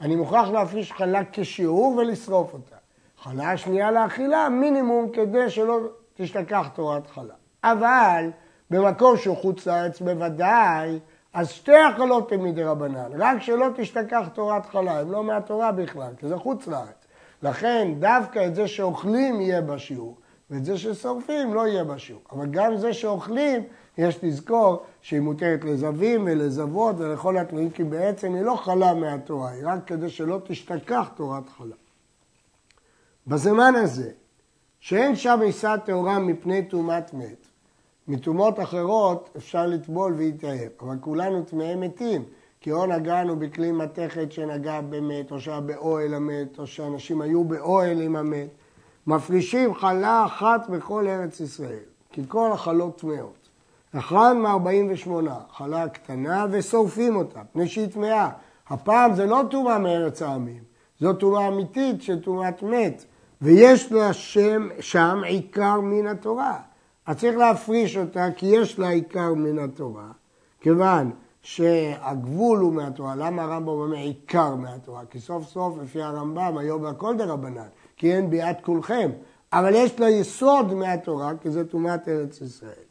אני 0.00 0.16
מוכרח 0.16 0.48
להפריש 0.48 0.92
חלה 0.92 1.20
כשיעור 1.32 1.96
ולשרוף 1.96 2.52
אותה. 2.52 2.76
חלה 3.22 3.56
שנייה 3.56 3.90
לאכילה, 3.90 4.48
מינימום 4.48 5.10
כדי 5.12 5.50
שלא 5.50 5.80
תשתכח 6.14 6.68
תורת 6.74 7.06
חלה. 7.06 7.34
אבל 7.64 8.30
במקום 8.70 9.16
שהוא 9.16 9.36
חוץ 9.36 9.66
לארץ 9.66 10.00
בוודאי, 10.00 10.98
אז 11.34 11.50
שתי 11.50 11.76
החלות 11.76 12.32
הן 12.32 12.40
מדי 12.40 12.64
רבנן, 12.64 13.10
רק 13.18 13.42
שלא 13.42 13.66
תשתכח 13.76 14.28
תורת 14.34 14.66
חלה, 14.66 15.00
הן 15.00 15.08
לא 15.08 15.24
מהתורה 15.24 15.72
בכלל, 15.72 16.12
כי 16.18 16.28
זה 16.28 16.36
חוץ 16.36 16.66
לארץ. 16.66 17.06
לכן 17.42 17.94
דווקא 17.98 18.46
את 18.46 18.54
זה 18.54 18.68
שאוכלים 18.68 19.40
יהיה 19.40 19.60
בשיעור, 19.60 20.16
ואת 20.50 20.64
זה 20.64 20.78
ששורפים 20.78 21.54
לא 21.54 21.66
יהיה 21.66 21.84
בשיעור. 21.84 22.22
אבל 22.32 22.46
גם 22.46 22.76
זה 22.76 22.92
שאוכלים, 22.92 23.62
יש 23.98 24.24
לזכור 24.24 24.82
שהיא 25.00 25.20
מותרת 25.20 25.64
לזווים 25.64 26.22
ולזוות 26.26 26.96
ולכל 26.98 27.38
התנועים, 27.38 27.70
כי 27.70 27.84
בעצם 27.84 28.34
היא 28.34 28.42
לא 28.42 28.56
חלה 28.56 28.94
מהתורה, 28.94 29.50
היא 29.50 29.62
רק 29.66 29.78
כדי 29.86 30.10
שלא 30.10 30.40
תשתכח 30.44 31.08
תורת 31.16 31.48
חלה. 31.48 31.74
בזמן 33.26 33.74
הזה, 33.74 34.10
שאין 34.84 35.16
שם 35.16 35.40
עיסה 35.42 35.78
טהורה 35.78 36.18
מפני 36.18 36.64
טומאת 36.64 37.14
מת, 37.14 37.46
מטומאות 38.08 38.60
אחרות 38.60 39.30
אפשר 39.36 39.66
לטבול 39.66 40.12
ויתאהב, 40.12 40.70
אבל 40.80 40.96
כולנו 41.00 41.42
טמאי 41.42 41.74
מתים, 41.74 42.24
כי 42.60 42.72
או 42.72 42.86
נגענו 42.86 43.36
בכלי 43.36 43.72
מתכת 43.72 44.32
שנגע 44.32 44.80
במת, 44.80 45.30
או 45.30 45.40
שהיה 45.40 45.60
באוהל 45.60 46.14
המת, 46.14 46.58
או 46.58 46.66
שאנשים 46.66 47.20
היו 47.20 47.44
באוהל 47.44 48.00
עם 48.00 48.16
המת. 48.16 48.48
מפרישים 49.06 49.74
חלה 49.74 50.24
אחת 50.26 50.68
בכל 50.68 51.06
ארץ 51.08 51.40
ישראל, 51.40 51.84
כי 52.12 52.22
כל 52.28 52.52
החלות 52.52 52.98
טמאות. 52.98 53.48
אחד 53.98 54.32
מ-48, 54.32 55.10
חלה 55.52 55.88
קטנה, 55.88 56.46
ושורפים 56.50 57.16
אותה, 57.16 57.40
פני 57.52 57.68
שהיא 57.68 57.86
טמאה. 57.86 58.28
הפעם 58.68 59.14
זה 59.14 59.26
לא 59.26 59.42
טומאה 59.50 59.78
מארץ 59.78 60.22
העמים, 60.22 60.62
זו 61.00 61.12
טומאה 61.12 61.48
אמיתית 61.48 62.02
של 62.02 62.22
טומאת 62.22 62.62
מת, 62.62 63.04
ויש 63.44 63.92
לה 63.92 64.12
שם, 64.12 64.68
שם 64.80 65.20
עיקר 65.24 65.80
מן 65.80 66.06
התורה. 66.06 66.58
אז 67.06 67.16
צריך 67.16 67.36
להפריש 67.36 67.96
אותה 67.96 68.26
כי 68.36 68.46
יש 68.46 68.78
לה 68.78 68.88
עיקר 68.88 69.34
מן 69.34 69.58
התורה, 69.58 70.08
כיוון 70.60 71.10
שהגבול 71.42 72.58
הוא 72.58 72.72
מהתורה. 72.72 73.14
למה 73.16 73.42
הרמב"ם 73.42 73.68
אומר 73.68 73.96
עיקר 73.96 74.54
מהתורה? 74.54 75.04
כי 75.10 75.20
סוף 75.20 75.48
סוף 75.48 75.78
לפי 75.82 76.02
הרמב"ם 76.02 76.58
היום 76.58 76.86
הכל 76.86 77.16
דרבנן, 77.16 77.66
כי 77.96 78.14
אין 78.14 78.30
ביאת 78.30 78.60
כולכם. 78.60 79.10
אבל 79.52 79.72
יש 79.74 80.00
לה 80.00 80.10
יסוד 80.10 80.74
מהתורה, 80.74 81.32
כי 81.40 81.50
זה 81.50 81.68
טומאת 81.68 82.08
ארץ 82.08 82.40
ישראל. 82.40 82.84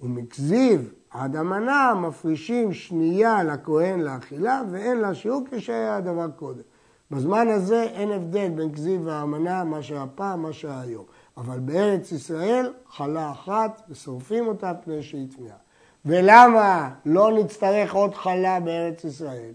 ומכזיב 0.00 0.92
עד 1.10 1.36
המנה 1.36 1.94
מפרישים 1.94 2.72
שנייה 2.72 3.42
לכהן 3.44 4.00
לאכילה 4.00 4.62
ואין 4.70 4.98
לה 4.98 5.14
שיעור 5.14 5.44
כשהיה 5.50 5.96
הדבר 5.96 6.28
קודם. 6.36 6.62
בזמן 7.10 7.48
הזה 7.48 7.82
אין 7.82 8.12
הבדל 8.12 8.48
בין 8.48 8.72
כזיב 8.72 9.00
והאמנה, 9.04 9.64
מה 9.64 9.82
שהיה 9.82 10.06
פעם, 10.14 10.42
מה 10.42 10.52
שהיה 10.52 10.80
היום. 10.80 11.04
אבל 11.36 11.58
בארץ 11.58 12.12
ישראל 12.12 12.72
חלה 12.90 13.30
אחת 13.30 13.82
ושורפים 13.88 14.46
אותה 14.46 14.72
פני 14.84 15.02
שהיא 15.02 15.28
טמאה. 15.36 15.56
ולמה 16.04 16.90
לא 17.06 17.32
נצטרך 17.32 17.94
עוד 17.94 18.14
חלה 18.14 18.60
בארץ 18.60 19.04
ישראל? 19.04 19.52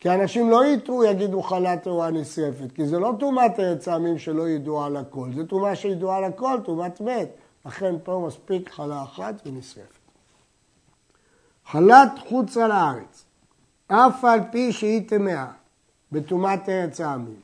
כי 0.00 0.10
אנשים 0.10 0.50
לא 0.50 0.66
יטעו, 0.66 1.04
יגידו 1.04 1.42
חלה 1.42 1.76
טהורה 1.76 2.10
נשרפת, 2.10 2.72
כי 2.74 2.86
זה 2.86 2.98
לא 2.98 3.12
טומאת 3.18 3.60
ארץ 3.60 3.88
העמים 3.88 4.18
שלא 4.18 4.48
ידעו 4.48 4.84
על 4.84 4.96
הכל, 4.96 5.28
זה 5.34 5.46
טומאה 5.46 5.76
שידועה 5.76 6.16
על 6.16 6.24
הכל, 6.24 6.58
טומאת 6.64 7.00
מת. 7.00 7.28
לכן 7.66 7.94
פה 8.02 8.24
מספיק 8.26 8.70
חלה 8.70 9.02
אחת 9.02 9.34
ונשרפת. 9.46 10.04
חלת 11.66 12.10
חוצה 12.28 12.68
לארץ, 12.68 13.24
אף 13.88 14.24
על 14.24 14.40
פי 14.52 14.72
שהיא 14.72 15.08
טמאה, 15.08 15.46
בטומאת 16.14 16.68
ארץ 16.68 17.00
העמים. 17.00 17.40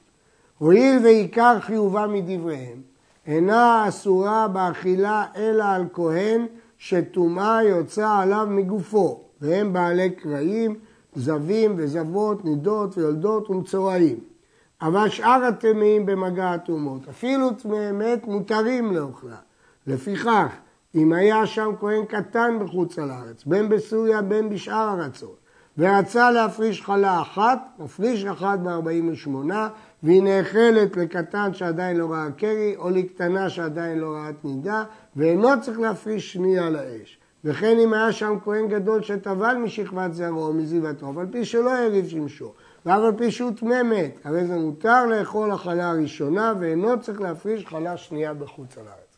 הואיל 0.58 1.04
ועיקר 1.04 1.60
חיובה 1.60 2.06
מדבריהם, 2.06 2.80
אינה 3.26 3.88
אסורה 3.88 4.48
באכילה 4.48 5.24
אלא 5.36 5.64
על 5.64 5.84
כהן 5.92 6.46
שטומאה 6.78 7.62
יוצאה 7.62 8.22
עליו 8.22 8.46
מגופו, 8.50 9.20
והם 9.40 9.72
בעלי 9.72 10.10
קרעים, 10.10 10.76
זבים 11.14 11.74
וזבות, 11.76 12.44
נידות 12.44 12.98
ויולדות 12.98 13.50
ומצורעים. 13.50 14.18
אבל 14.82 15.08
שאר 15.08 15.44
הטמאים 15.44 16.06
במגע 16.06 16.50
הטומאות, 16.50 17.08
אפילו 17.08 17.50
טמאי 17.50 17.92
מת, 17.92 18.26
מותרים 18.26 18.92
לאוכלה. 18.92 19.36
לפיכך, 19.86 20.56
אם 20.94 21.12
היה 21.12 21.46
שם 21.46 21.72
כהן 21.80 22.04
קטן 22.04 22.58
בחוץ 22.60 22.98
לארץ, 22.98 23.44
בין 23.44 23.68
בסוריה 23.68 24.22
בין 24.22 24.48
בשאר 24.48 25.00
ארצות, 25.00 25.39
ורצה 25.78 26.30
להפריש 26.30 26.82
חלה 26.82 27.22
אחת, 27.22 27.58
מפריש 27.78 28.24
אחת 28.24 28.58
ב-48, 28.58 29.28
והיא 30.02 30.22
נאכלת 30.22 30.96
לקטן 30.96 31.54
שעדיין 31.54 31.96
לא 31.96 32.06
ראה 32.10 32.30
קרי, 32.36 32.76
או 32.76 32.90
לקטנה 32.90 33.50
שעדיין 33.50 33.98
לא 33.98 34.06
ראה 34.06 34.32
תנידה, 34.42 34.84
ואינו 35.16 35.48
צריך 35.60 35.80
להפריש 35.80 36.32
שנייה 36.32 36.70
לאש. 36.70 37.18
וכן 37.44 37.78
אם 37.78 37.94
היה 37.94 38.12
שם 38.12 38.36
כהן 38.44 38.68
גדול 38.68 39.02
שטבל 39.02 39.54
משכבת 39.54 40.14
זרעו 40.14 40.46
או 40.46 40.52
מזיבתו, 40.52 41.10
אף 41.10 41.16
על 41.18 41.26
פי 41.30 41.44
שלא 41.44 41.74
העריב 41.74 42.08
שמשו, 42.08 42.52
ואף 42.86 43.02
על 43.04 43.12
פי 43.16 43.30
שהוא 43.30 43.50
טמא 43.60 43.82
מת, 43.82 44.14
הרי 44.24 44.46
זה 44.46 44.56
מותר 44.56 45.06
לאכול 45.06 45.50
החלה 45.50 45.90
הראשונה, 45.90 46.52
ואינו 46.60 47.00
צריך 47.00 47.20
להפריש 47.20 47.66
חלה 47.66 47.96
שנייה 47.96 48.34
בחוץ 48.34 48.76
לארץ. 48.76 49.16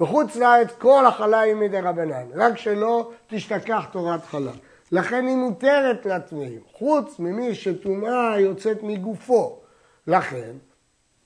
בחוץ 0.00 0.36
לארץ 0.36 0.68
כל 0.78 1.06
החלה 1.06 1.40
היא 1.40 1.54
מדי 1.54 1.80
רבנן, 1.80 2.26
רק 2.34 2.58
שלא 2.58 3.10
תשתכח 3.28 3.84
תורת 3.92 4.24
חלה. 4.24 4.52
לכן 4.92 5.26
היא 5.26 5.36
מותרת 5.36 6.06
לטמאים, 6.06 6.60
חוץ 6.72 7.18
ממי 7.18 7.54
שטומאה 7.54 8.40
יוצאת 8.40 8.82
מגופו. 8.82 9.58
לכן, 10.06 10.52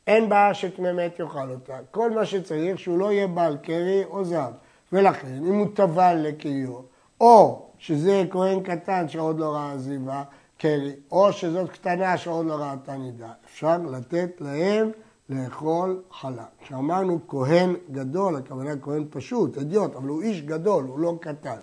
אין 0.07 0.29
בעיה 0.29 0.55
שטמא 0.55 0.93
מת 0.93 1.19
יאכל 1.19 1.51
אותה. 1.51 1.79
כל 1.91 2.11
מה 2.11 2.27
שצריך 2.27 2.79
שהוא 2.79 2.99
לא 2.99 3.13
יהיה 3.13 3.27
בעל 3.27 3.57
קרי 3.57 4.05
או 4.05 4.25
זב. 4.25 4.53
ולכן, 4.93 5.45
אם 5.47 5.55
הוא 5.55 5.67
טבל 5.75 6.17
לקיו, 6.23 6.81
או 7.21 7.69
שזה 7.79 8.25
כהן 8.31 8.63
קטן 8.63 9.09
שעוד 9.09 9.39
לא 9.39 9.55
ראה 9.55 9.73
עזיבה, 9.73 10.23
קרי, 10.59 10.93
או 11.11 11.33
שזאת 11.33 11.71
קטנה 11.71 12.17
שעוד 12.17 12.47
לא 12.47 12.55
ראתה 12.55 12.97
נידה, 12.97 13.33
אפשר 13.45 13.79
לתת 13.79 14.31
להם 14.41 14.91
לאכול 15.29 16.03
חלה. 16.11 16.45
כשאמרנו 16.61 17.21
כהן 17.29 17.75
גדול, 17.91 18.37
הכוונה 18.37 18.71
כהן 18.83 19.05
פשוט, 19.11 19.59
אדיוט, 19.59 19.97
אבל 19.97 20.09
הוא 20.09 20.23
איש 20.23 20.43
גדול, 20.43 20.85
הוא 20.85 20.99
לא 20.99 21.15
קטן. 21.21 21.59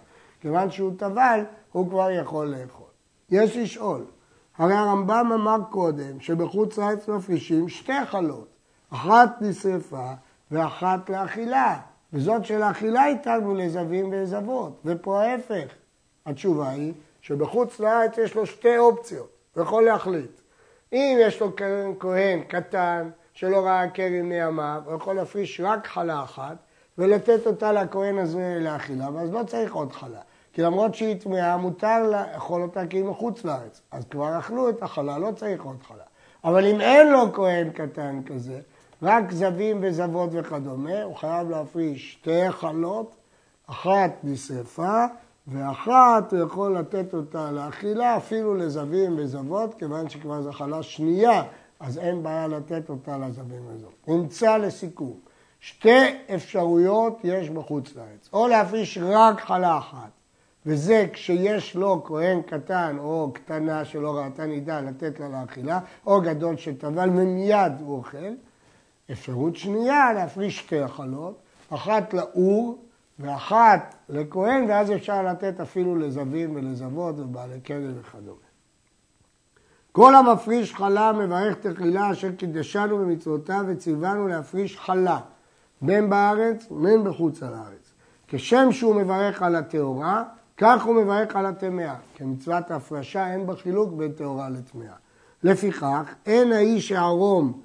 כיוון 0.46 0.72
שהוא 0.72 0.92
טבל, 0.98 1.44
הוא 1.72 1.90
כבר 1.90 2.12
יכול 2.12 2.48
לאכול. 2.48 2.88
יש 3.30 3.58
לשאול, 3.58 4.06
הרי 4.58 4.74
הרמב"ם 4.74 5.32
אמר 5.34 5.58
קודם 5.70 6.20
שבחוץ 6.20 6.78
לארץ 6.78 7.08
מפרישים 7.08 7.70
שתי 7.70 8.06
חלות, 8.06 8.48
אחת 8.94 9.30
נשרפה 9.42 10.10
ואחת 10.52 11.10
לאכילה, 11.10 11.80
וזאת 12.14 12.46
של 12.46 12.62
האכילה 12.62 13.06
איתנו 13.06 13.56
לזווים 13.56 14.10
ולזבות, 14.10 14.82
ופה 14.86 15.24
ההפך. 15.24 15.68
התשובה 16.26 16.70
היא 16.70 16.94
שבחוץ 17.22 17.80
לארץ 17.80 18.18
יש 18.18 18.36
לו 18.36 18.46
שתי 18.46 18.78
אופציות, 18.78 19.30
הוא 19.56 19.64
יכול 19.64 19.86
להחליט. 19.86 20.42
אם 20.94 21.18
יש 21.22 21.42
לו 21.42 21.52
כהן 22.00 22.44
קטן 22.48 23.10
שלא 23.34 23.66
ראה 23.66 23.90
קרן 23.90 24.22
מימיו, 24.22 24.82
הוא 24.86 24.96
יכול 24.96 25.16
להפריש 25.16 25.62
רק 25.64 25.88
חלה 25.88 26.24
אחת 26.24 26.58
ולתת 26.98 27.48
אותה 27.48 27.72
לכהן 27.72 28.18
הזה 28.18 28.58
לאכילה, 28.62 29.10
ואז 29.14 29.34
לא 29.34 29.44
צריך 29.44 29.74
עוד 29.74 29.92
חלה. 29.92 30.22
כי 30.56 30.62
למרות 30.62 30.96
שהיא 30.96 31.20
טמאה, 31.20 31.58
מותר 31.58 32.04
לאכול 32.04 32.62
אותה 32.62 32.88
כאילו 32.88 33.12
מחוץ 33.12 33.46
לארץ. 33.46 33.82
אז 33.92 34.04
כבר 34.10 34.40
אכלו 34.40 34.70
את 34.70 34.84
החלה, 34.84 35.18
לא 35.18 35.32
צריך 35.36 35.64
עוד 35.64 35.78
חלה. 35.88 36.04
אבל 36.44 36.66
אם 36.66 36.82
אין 36.82 37.12
לו 37.12 37.34
כהן 37.34 37.70
קטן 37.70 38.22
כזה, 38.26 38.60
רק 39.02 39.32
זבים 39.32 39.80
וזבות 39.82 40.30
וכדומה, 40.34 41.04
הוא 41.04 41.16
חייב 41.16 41.50
להפריש 41.50 42.12
שתי 42.12 42.52
חלות, 42.52 43.16
אחת 43.68 44.12
נשרפה 44.24 45.06
ואחת 45.48 46.34
הוא 46.34 46.40
יכול 46.40 46.78
לתת 46.78 47.14
אותה 47.14 47.52
לאכילה 47.52 48.18
אפילו 48.18 48.56
לזבים 48.56 49.16
וזבות, 49.18 49.74
כיוון 49.74 50.10
שכבר 50.10 50.42
זו 50.42 50.52
חלה 50.52 50.84
שנייה, 50.84 51.44
אז 51.80 51.98
אין 51.98 52.24
בעיה 52.24 52.48
לתת 52.48 52.90
אותה 52.90 53.18
לזבים 53.18 53.68
וזבות. 53.68 54.08
נמצא 54.08 54.58
לסיכום, 54.58 55.20
שתי 55.60 56.18
אפשרויות 56.36 57.20
יש 57.24 57.50
בחוץ 57.50 57.96
לארץ, 57.96 58.30
או 58.34 58.48
להפריש 58.48 58.98
רק 59.02 59.42
חלה 59.42 59.78
אחת, 59.78 60.10
וזה 60.66 61.06
כשיש 61.14 61.76
לו 61.76 62.04
כהן 62.04 62.42
קטן 62.42 62.96
או 63.00 63.32
קטנה 63.34 63.86
שלא 63.86 64.18
ראתה 64.18 64.46
נידה 64.46 64.82
לתת 64.82 65.20
לה 65.20 65.28
לאכילה, 65.30 65.80
או 66.08 66.22
גדול 66.22 66.58
שטבל 66.58 67.10
ומיד 67.10 67.74
הוא 67.80 67.98
אוכל. 67.98 68.34
אפשרות 69.12 69.56
שנייה 69.56 70.14
להפריש 70.14 70.58
שתי 70.58 70.80
החלות, 70.80 71.40
אחת 71.70 72.14
לאור 72.14 72.78
ואחת 73.20 73.96
לכהן, 74.10 74.66
ואז 74.70 74.92
אפשר 74.92 75.24
לתת 75.24 75.60
אפילו 75.60 75.96
לזבים 75.96 76.56
ולזבות 76.56 77.20
ובעלי 77.20 77.60
קרן 77.60 78.00
וכדומה. 78.00 78.38
כל 79.92 80.16
המפריש 80.16 80.74
חלה 80.74 81.12
מברך 81.12 81.56
תחילה 81.56 82.12
אשר 82.12 82.32
קידשנו 82.32 82.98
במצוותיו 82.98 83.66
וציוונו 83.68 84.28
להפריש 84.28 84.78
חלה, 84.78 85.20
בין 85.82 86.10
בארץ 86.10 86.72
ובין 86.72 87.04
בחוץ 87.04 87.44
על 87.44 87.54
הארץ. 87.54 87.94
כשם 88.28 88.72
שהוא 88.72 88.96
מברך 88.96 89.42
על 89.42 89.56
הטהורה, 89.56 90.24
כך 90.58 90.84
הוא 90.84 90.96
מברך 90.96 91.36
על 91.36 91.46
הטמאה. 91.46 91.96
כמצוות 92.16 92.72
ההפרשה 92.72 93.34
אין 93.34 93.48
בה 93.48 93.56
חילוק 93.56 93.94
בין 93.94 94.12
טהורה 94.12 94.50
לטמאה. 94.50 94.94
לפיכך, 95.44 96.14
אין 96.26 96.52
האיש 96.52 96.92
הערום 96.92 97.62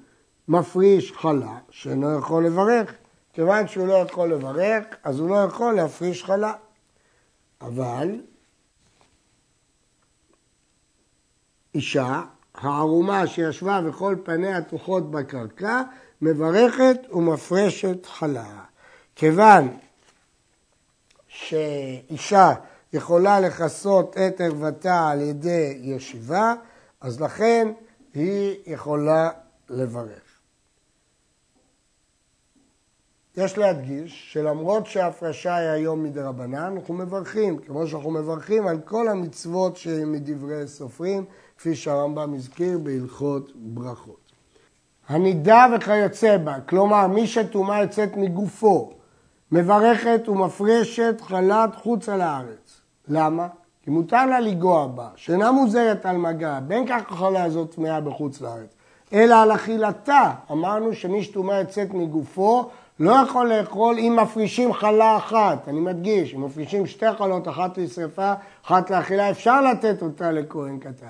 מפריש 0.47 1.11
חלה, 1.11 1.57
שאינו 1.69 2.17
יכול 2.19 2.45
לברך. 2.45 2.93
כיוון 3.33 3.67
שהוא 3.67 3.87
לא 3.87 3.93
יכול 3.93 4.33
לברך, 4.33 4.83
אז 5.03 5.19
הוא 5.19 5.29
לא 5.29 5.35
יכול 5.35 5.73
להפריש 5.73 6.23
חלה. 6.23 6.53
אבל 7.61 8.21
אישה 11.75 12.21
הערומה 12.55 13.27
שישבה 13.27 13.81
וכל 13.85 14.15
פניה 14.23 14.61
תוחות 14.61 15.11
בקרקע, 15.11 15.81
מברכת 16.21 16.97
ומפרשת 17.11 18.05
חלה. 18.05 18.63
כיוון 19.15 19.77
שאישה 21.27 22.53
יכולה 22.93 23.39
לכסות 23.39 24.17
את 24.17 24.41
ערוותה 24.41 25.09
על 25.09 25.21
ידי 25.21 25.79
ישיבה, 25.81 26.53
אז 27.01 27.21
לכן 27.21 27.71
היא 28.13 28.55
יכולה 28.65 29.29
לברך. 29.69 30.31
יש 33.37 33.57
להדגיש 33.57 34.33
שלמרות 34.33 34.85
שההפרשה 34.85 35.55
היא 35.55 35.69
היום 35.69 36.03
מדי 36.03 36.21
רבנן, 36.21 36.73
אנחנו 36.75 36.93
מברכים, 36.93 37.57
כמו 37.57 37.87
שאנחנו 37.87 38.11
מברכים 38.11 38.67
על 38.67 38.79
כל 38.85 39.07
המצוות 39.07 39.77
שמדברי 39.77 40.67
סופרים, 40.67 41.25
כפי 41.57 41.75
שהרמב"ם 41.75 42.33
הזכיר 42.33 42.77
בהלכות 42.77 43.51
ברכות. 43.55 44.31
הנידה 45.07 45.65
וכיוצא 45.75 46.37
בה, 46.37 46.61
כלומר 46.61 47.07
מי 47.07 47.27
שטומאה 47.27 47.81
יוצאת 47.81 48.17
מגופו, 48.17 48.93
מברכת 49.51 50.21
ומפרשת 50.27 51.21
חלת 51.21 51.75
חוץ 51.75 52.09
על 52.09 52.21
הארץ. 52.21 52.60
למה? 53.11 53.47
כי 53.83 53.89
מותר 53.89 54.25
לה 54.25 54.39
לגוע 54.39 54.87
בה, 54.87 55.07
שאינה 55.15 55.51
מוזרת 55.51 56.05
על 56.05 56.17
מגע, 56.17 56.59
בין 56.67 56.87
כך 56.87 57.11
החלה 57.11 57.43
הזאת 57.43 57.75
טמאה 57.75 58.01
בחוץ 58.01 58.41
לארץ, 58.41 58.75
אלא 59.13 59.35
על 59.35 59.51
אכילתה. 59.51 60.31
אמרנו 60.51 60.93
שמי 60.93 61.23
שטומאה 61.23 61.59
יוצאת 61.59 61.93
מגופו, 61.93 62.69
לא 62.99 63.11
יכול 63.11 63.53
לאכול 63.53 63.99
אם 63.99 64.19
מפרישים 64.21 64.73
חלה 64.73 65.17
אחת, 65.17 65.67
אני 65.67 65.79
מדגיש, 65.79 66.35
אם 66.35 66.45
מפרישים 66.45 66.87
שתי 66.87 67.05
חלות, 67.17 67.47
אחת 67.47 67.77
לשרפה, 67.77 68.33
אחת 68.65 68.89
לאכילה, 68.89 69.29
אפשר 69.29 69.61
לתת 69.61 70.01
אותה 70.01 70.31
לכהן 70.31 70.79
קטן, 70.79 71.05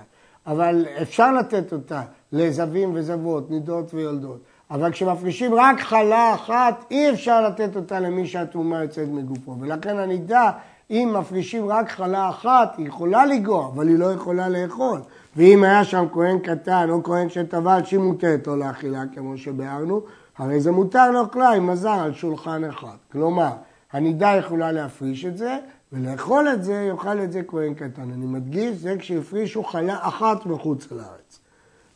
אבל 0.47 0.85
אפשר 1.01 1.31
לתת 1.31 1.73
אותה 1.73 2.01
לזבים 2.31 2.91
וזבות, 2.93 3.51
נידות 3.51 3.93
ויולדות, 3.93 4.39
אבל 4.71 4.91
כשמפרישים 4.91 5.55
רק 5.55 5.79
חלה 5.79 6.33
אחת, 6.33 6.85
אי 6.91 7.09
אפשר 7.09 7.41
לתת 7.41 7.75
אותה 7.75 7.99
למי 7.99 8.27
שהטומאה 8.27 8.83
יוצאת 8.83 9.07
מגופו, 9.07 9.55
ולכן 9.59 9.97
הנידה, 9.97 10.51
אם 10.91 11.15
מפרישים 11.19 11.69
רק 11.69 11.89
חלה 11.89 12.29
אחת, 12.29 12.73
היא 12.77 12.87
יכולה 12.87 13.25
לגוע, 13.25 13.67
אבל 13.67 13.87
היא 13.87 13.99
לא 13.99 14.13
יכולה 14.13 14.49
לאכול. 14.49 15.01
ואם 15.35 15.63
היה 15.63 15.83
שם 15.83 16.05
כהן 16.13 16.39
קטן 16.39 16.89
או 16.89 17.03
כהן 17.03 17.29
שטבל, 17.29 17.81
שהיא 17.83 17.99
מוטלת 17.99 18.47
או 18.47 18.55
לאכילה, 18.55 19.03
כמו 19.15 19.37
שביארנו, 19.37 20.01
הרי 20.37 20.61
זה 20.61 20.71
מותר 20.71 21.11
לאוכלה 21.11 21.49
עם 21.49 21.67
מזר 21.67 21.89
על 21.89 22.13
שולחן 22.13 22.63
אחד. 22.63 22.95
כלומר, 23.11 23.51
הנידה 23.91 24.35
יכולה 24.35 24.71
להפריש 24.71 25.25
את 25.25 25.37
זה, 25.37 25.57
ולאכול 25.93 26.47
את 26.53 26.63
זה, 26.63 26.87
יאכל 26.89 27.21
את 27.21 27.31
זה 27.31 27.41
כהן 27.47 27.73
קטן. 27.73 28.11
אני 28.13 28.25
מדגיש, 28.25 28.77
זה 28.77 28.95
כשהפרישו 28.99 29.63
חלה 29.63 29.97
אחת 30.01 30.45
מחוץ 30.45 30.91
לארץ. 30.91 31.39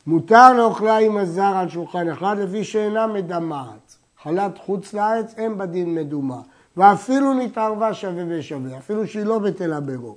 מותר 0.06 0.52
לאוכלה 0.52 0.98
עם 0.98 1.16
הזר 1.16 1.52
על 1.56 1.68
שולחן 1.68 2.08
אחד, 2.08 2.36
לפי 2.38 2.64
שאינה 2.64 3.06
מדמעת. 3.06 3.96
חלת 4.22 4.58
חוץ 4.58 4.94
לארץ 4.94 5.34
אין 5.36 5.58
בדין 5.58 5.94
מדומה. 5.94 6.40
ואפילו 6.76 7.34
נתערבה 7.34 7.94
שווה 7.94 8.24
ושווה, 8.28 8.78
אפילו 8.78 9.06
שהיא 9.06 9.24
לא 9.24 9.38
בטלה 9.38 9.80
ברוב. 9.80 10.16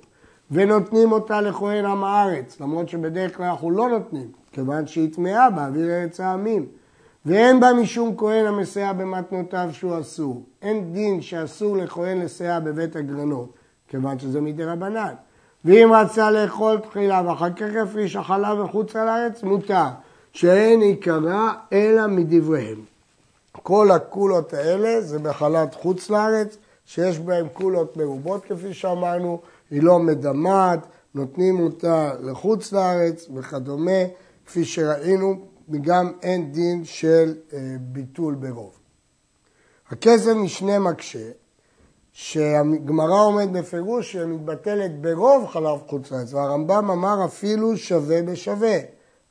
ונותנים 0.50 1.12
אותה 1.12 1.40
לכהן 1.40 1.84
עם 1.84 2.04
הארץ, 2.04 2.60
למרות 2.60 2.88
שבדרך 2.88 3.36
כלל 3.36 3.46
אנחנו 3.46 3.70
לא 3.70 3.88
נותנים, 3.88 4.28
כיוון 4.52 4.86
שהיא 4.86 5.12
טמאה 5.14 5.50
באוויר 5.50 5.90
ארץ 5.90 6.20
העמים. 6.20 6.66
ואין 7.26 7.60
בה 7.60 7.72
משום 7.72 8.16
כהן 8.16 8.46
המסייע 8.46 8.92
במתנותיו 8.92 9.68
שהוא 9.72 10.00
אסור. 10.00 10.42
אין 10.62 10.92
דין 10.92 11.22
שאסור 11.22 11.76
לכהן 11.76 12.18
לסייע 12.18 12.60
בבית 12.60 12.96
הגרנות, 12.96 13.52
כיוון 13.88 14.18
שזה 14.18 14.40
מדי 14.40 14.64
רבנן. 14.64 15.14
ואם 15.64 15.90
רצה 15.94 16.30
לאכול 16.30 16.78
תחילה 16.78 17.22
ואחר 17.26 17.50
כך 17.50 17.66
יפריש 17.82 18.16
החלב 18.16 18.62
מחוץ 18.62 18.96
לארץ, 18.96 19.42
מותר, 19.42 19.86
שאין 20.32 20.80
עיקרה 20.80 21.54
אלא 21.72 22.06
מדבריהם. 22.06 22.89
כל 23.52 23.90
הקולות 23.90 24.54
האלה 24.54 25.00
זה 25.00 25.18
בחלת 25.18 25.74
חוץ 25.74 26.10
לארץ, 26.10 26.56
שיש 26.84 27.18
בהם 27.18 27.48
קולות 27.48 27.96
מרובות 27.96 28.44
כפי 28.44 28.74
שאמרנו, 28.74 29.40
היא 29.70 29.82
לא 29.82 29.98
מדמעת, 29.98 30.86
נותנים 31.14 31.60
אותה 31.60 32.12
לחוץ 32.20 32.72
לארץ 32.72 33.28
וכדומה, 33.34 34.00
כפי 34.46 34.64
שראינו 34.64 35.46
וגם 35.68 36.12
אין 36.22 36.52
דין 36.52 36.84
של 36.84 37.34
אה, 37.52 37.58
ביטול 37.80 38.34
ברוב. 38.34 38.72
הכסף 39.88 40.32
משנה 40.36 40.78
מקשה, 40.78 41.28
שהגמרא 42.12 43.24
עומד 43.24 43.52
בפירוש 43.52 44.12
שמתבטלת 44.12 45.00
ברוב 45.00 45.46
חלב 45.46 45.78
חוץ 45.88 46.12
לארץ, 46.12 46.32
והרמב"ם 46.34 46.90
אמר 46.90 47.24
אפילו 47.24 47.76
שווה 47.76 48.22
בשווה. 48.22 48.76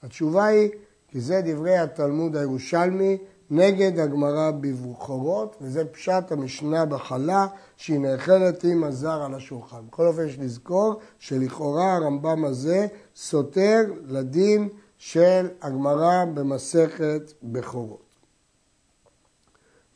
התשובה 0.04 0.46
היא, 0.46 0.70
כי 1.08 1.20
זה 1.22 1.42
דברי 1.46 1.78
התלמוד 1.78 2.36
הירושלמי 2.36 3.18
נגד 3.52 4.00
הגמרא 4.00 4.52
בבחורות, 4.52 5.56
וזה 5.62 5.86
פשט 5.86 6.32
המשנה 6.32 6.86
בחלה, 6.86 7.48
שהיא 7.78 8.00
נאכלת 8.00 8.64
עם 8.64 8.84
הזר 8.84 9.22
על 9.24 9.34
השולחן. 9.34 9.78
בכל 9.88 10.08
אופן 10.08 10.28
יש 10.28 10.40
לזכור 10.40 11.00
שלכאורה 11.20 11.96
הרמב"ם 11.96 12.46
הזה 12.46 12.88
סותר 13.16 13.82
לדין 14.08 14.70
של 14.98 15.48
הגמרא 15.62 16.26
במסכת 16.34 17.34
בכורות. 17.44 18.04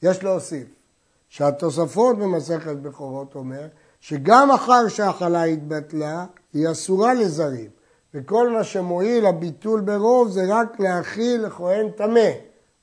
יש 0.04 0.24
להוסיף 0.24 0.68
שהתוספות 1.30 2.18
במסכת 2.18 2.76
בכורות 2.76 3.36
אומר 3.36 3.68
שגם 4.00 4.52
אחר 4.52 4.88
שהחלה 4.88 5.44
התבטלה, 5.44 6.26
היא 6.54 6.72
אסורה 6.72 7.14
לזרים, 7.14 7.70
וכל 8.14 8.50
מה 8.50 8.64
שמועיל 8.64 9.26
הביטול 9.26 9.82
ברוב 9.82 10.30
זה 10.30 10.42
רק 10.48 10.80
להאכיל 10.80 11.46
לכהן 11.46 11.90
טמא. 11.92 12.30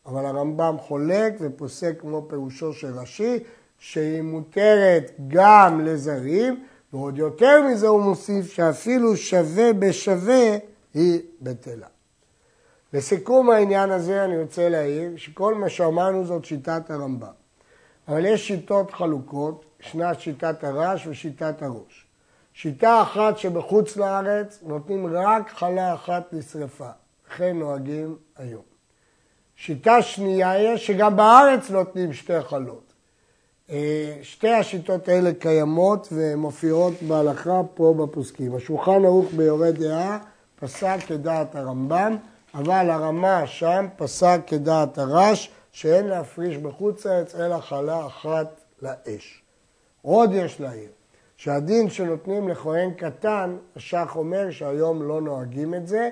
אבל 0.07 0.27
הרמב"ם 0.27 0.77
חולק 0.79 1.35
ופוסק 1.41 2.01
כמו 2.01 2.27
פירושו 2.29 2.73
של 2.73 2.99
רש"י, 2.99 3.39
שהיא 3.79 4.23
מותרת 4.23 5.13
גם 5.29 5.81
לזרים, 5.85 6.65
ועוד 6.93 7.19
יותר 7.19 7.63
מזה 7.63 7.89
הוא 7.89 8.03
מוסיף 8.03 8.53
שאפילו 8.53 9.17
שווה 9.17 9.73
בשווה 9.73 10.57
היא 10.95 11.21
בטלה. 11.41 11.87
לסיכום 12.93 13.51
העניין 13.51 13.91
הזה 13.91 14.25
אני 14.25 14.43
רוצה 14.43 14.69
להעיר 14.69 15.17
שכל 15.17 15.55
מה 15.55 15.69
שאמרנו 15.69 16.25
זאת 16.25 16.45
שיטת 16.45 16.91
הרמב"ם. 16.91 17.33
אבל 18.09 18.27
יש 18.27 18.49
שיטות 18.49 18.91
חלוקות, 18.91 19.65
ישנה 19.81 20.15
שיטת 20.15 20.65
הרש 20.65 21.07
ושיטת 21.07 21.63
הראש. 21.63 22.07
שיטה 22.53 23.03
אחת 23.03 23.39
שבחוץ 23.39 23.97
לארץ 23.97 24.59
נותנים 24.63 25.07
רק 25.07 25.51
חלה 25.51 25.95
אחת 25.95 26.29
לשרפה, 26.33 26.91
וכן 27.27 27.59
נוהגים 27.59 28.17
היום. 28.37 28.70
שיטה 29.63 30.03
שנייה 30.03 30.59
יש 30.59 30.87
שגם 30.87 31.17
בארץ 31.17 31.71
נותנים 31.71 32.13
שתי 32.13 32.41
חלות. 32.41 32.93
אה, 33.71 34.19
שתי 34.23 34.49
השיטות 34.49 35.09
האלה 35.09 35.31
קיימות 35.39 36.09
ומופיעות 36.13 36.95
בהלכה 37.03 37.61
פה 37.75 37.95
בפוסקים. 37.99 38.57
השולחן 38.57 39.05
ערוך 39.05 39.27
ביורה 39.37 39.71
דעה 39.71 40.19
פסק 40.61 40.97
כדעת 41.07 41.55
הרמב"ם, 41.55 42.17
אבל 42.55 42.91
הרמה 42.91 43.47
שם 43.47 43.87
פסק 43.97 44.41
כדעת 44.47 44.99
הרש 44.99 45.51
שאין 45.73 46.07
להפריש 46.07 46.57
בחוץ 46.57 47.07
לארץ 47.07 47.35
אלא 47.35 47.61
חלה 47.61 48.07
אחת 48.07 48.61
לאש. 48.83 49.43
עוד 50.03 50.31
יש 50.35 50.61
להעיר, 50.61 50.91
שהדין 51.37 51.91
שנותנים 51.91 52.49
לכהן 52.49 52.91
קטן, 52.95 53.57
השח 53.77 54.13
אומר 54.17 54.51
שהיום 54.51 55.03
לא 55.03 55.21
נוהגים 55.21 55.75
את 55.75 55.89
זה, 55.89 56.11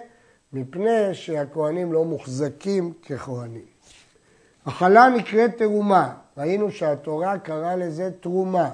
מפני 0.52 1.14
שהכהנים 1.14 1.92
לא 1.92 2.04
מוחזקים 2.04 2.92
ככהנים. 3.06 3.66
החלה 4.66 5.08
נקראת 5.08 5.58
תרומה, 5.58 6.14
ראינו 6.36 6.70
שהתורה 6.70 7.38
קראה 7.38 7.76
לזה 7.76 8.10
תרומה. 8.20 8.70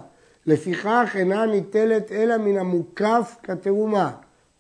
לפיכך 0.47 1.11
אינה 1.15 1.47
ניטלת 1.47 2.13
אלא 2.13 2.37
מן 2.37 2.59
המוקף 2.59 3.37
כתרומה. 3.43 4.11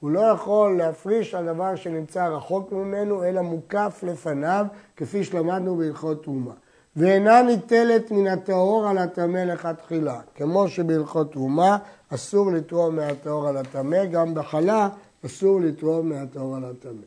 הוא 0.00 0.10
לא 0.10 0.20
יכול 0.20 0.78
להפריש 0.78 1.34
על 1.34 1.46
דבר 1.46 1.76
שנמצא 1.76 2.26
רחוק 2.26 2.72
ממנו, 2.72 3.24
אלא 3.24 3.40
מוקף 3.42 4.00
לפניו, 4.06 4.66
כפי 4.96 5.24
שלמדנו 5.24 5.76
בהלכות 5.76 6.22
תרומה. 6.22 6.52
ואינה 6.96 7.42
ניטלת 7.42 8.10
מן 8.10 8.26
הטהור 8.26 8.88
על 8.88 8.98
הטמא 8.98 9.38
לכתחילה. 9.38 10.20
כמו 10.34 10.68
שבהלכות 10.68 11.32
תרומה 11.32 11.78
אסור 12.08 12.52
לתרום 12.52 12.96
מהטהור 12.96 13.48
על 13.48 13.56
הטמא, 13.56 14.04
גם 14.04 14.34
בחלה 14.34 14.88
אסור 15.26 15.60
לתרום 15.60 16.08
מהטהור 16.08 16.56
על 16.56 16.64
הטמא. 16.64 17.02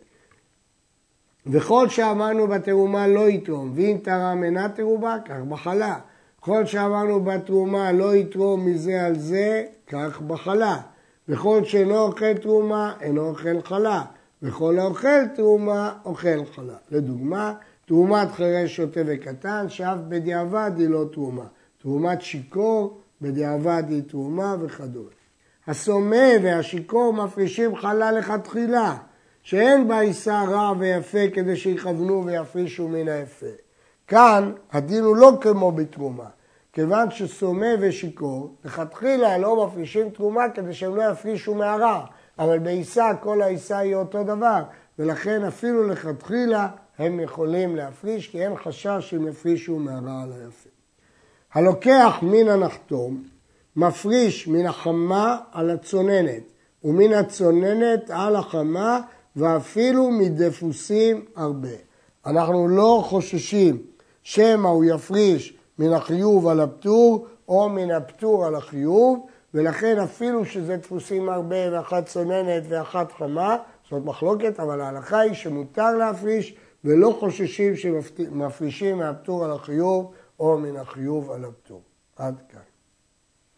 וכל 1.45 1.89
שאמרנו 1.89 2.47
בתרומה 2.47 3.08
לא 3.08 3.30
יתרום, 3.30 3.71
ואם 3.75 3.97
תרם 4.03 4.43
אינה 4.43 4.69
תרומה, 4.69 5.17
כך 5.25 5.39
בחלה. 5.49 5.99
כל 6.39 6.65
שאמרנו 6.65 7.23
בתרומה 7.23 7.91
לא 7.91 8.15
יתרום 8.15 8.65
מזה 8.65 9.06
על 9.06 9.19
זה, 9.19 9.65
כך 9.88 10.21
בחלה. 10.21 10.77
וכל 11.30 11.63
שאינו 11.63 11.99
אוכל 11.99 12.34
תרומה, 12.34 12.93
אינו 13.01 13.30
אוכל 13.30 13.62
חלה. 13.62 14.03
וכל 14.41 14.80
האוכל 14.80 15.27
תרומה, 15.36 15.93
אוכל 16.06 16.45
חלה. 16.56 16.77
לדוגמה, 16.91 17.53
תרומת 17.86 18.32
חירש 18.32 18.75
שוטה 18.75 18.99
וקטן, 19.06 19.65
שאף 19.69 19.97
בדיעבד 20.10 20.71
היא 20.77 20.88
לא 20.88 21.06
תרומה. 21.12 21.45
תרומת 21.82 22.21
שיכור, 22.21 23.01
בדיעבד 23.21 23.84
היא 23.89 24.01
תרומה 24.08 24.56
וכדומה. 24.62 25.16
הסומה 25.67 26.27
והשיכור 26.43 27.13
מפרישים 27.13 27.75
חלה 27.75 28.12
לכתחילה, 28.12 28.95
שאין 29.43 29.88
בה 29.88 29.99
עיסה 29.99 30.43
רע 30.43 30.73
ויפה 30.80 31.30
כדי 31.34 31.56
שיכוונו 31.56 32.25
ויפרישו 32.25 32.88
מן 32.88 33.08
היפה. 33.08 33.45
כאן 34.08 34.51
הדין 34.71 35.03
הוא 35.03 35.17
לא 35.17 35.32
כמו 35.41 35.71
בתרומה. 35.71 36.30
כיוון 36.73 37.12
שסומה 37.12 37.67
ושיכור, 37.80 38.56
לכתחילה 38.65 39.38
לא 39.38 39.67
מפרישים 39.67 40.10
תרומה 40.10 40.49
כדי 40.49 40.73
שהם 40.73 40.95
לא 40.95 41.12
יפרישו 41.12 41.56
מהרע, 41.56 42.06
אבל 42.39 42.60
בעיסה 42.60 43.12
כל 43.19 43.41
העיסה 43.41 43.77
היא 43.77 43.95
אותו 43.95 44.23
דבר, 44.23 44.63
ולכן 44.99 45.43
אפילו 45.43 45.88
לכתחילה 45.88 46.67
הם 46.97 47.19
יכולים 47.19 47.75
להפריש, 47.75 48.27
כי 48.27 48.43
אין 48.43 48.56
חשש 48.56 48.97
שהם 48.99 49.27
יפרישו 49.27 49.80
מהרע 49.80 50.21
על 50.23 50.32
היפה. 50.32 50.69
הלוקח 51.53 52.19
מן 52.21 52.49
הנחתום, 52.49 53.23
מפריש 53.78 54.48
מן 54.48 54.66
החמה 54.66 55.38
על 55.52 55.70
הצוננת, 55.70 56.44
ומן 56.84 57.13
הצוננת 57.13 58.10
על 58.10 58.36
החמה, 58.36 59.02
ואפילו 59.36 60.12
מדפוסים 60.12 61.26
הרבה. 61.36 61.78
אנחנו 62.26 62.68
לא 62.68 63.04
חוששים 63.06 63.78
שמא 64.24 64.68
הוא 64.68 64.86
יפריש 64.86 65.58
מן 65.80 65.94
החיוב 65.94 66.48
על 66.48 66.60
הפטור, 66.60 67.28
או 67.48 67.70
מן 67.70 67.92
הפטור 67.92 68.46
על 68.46 68.56
החיוב, 68.56 69.26
ולכן 69.54 70.00
אפילו 70.00 70.46
שזה 70.46 70.78
דפוסים 70.78 71.30
הרבה 71.30 71.72
ואחת 71.72 72.06
צוננת 72.06 72.63
ואחת 72.70 73.12
חמה, 73.12 73.58
זאת 73.90 74.06
מחלוקת, 74.06 74.60
אבל 74.60 74.82
ההלכה 74.82 75.20
היא 75.20 75.34
שמותר 75.34 75.92
להפריש 75.92 76.56
ולא 76.84 77.18
חוששים 77.20 77.76
שמפרישים 77.76 78.98
מהפטור 78.98 79.46
על 79.46 79.52
החיוב 79.52 80.12
או 80.40 80.58
מן 80.58 80.76
החיוב 80.76 81.32
על 81.32 81.46
הפטור. 81.46 81.82
עד 82.16 82.36
כאן. 82.50 82.66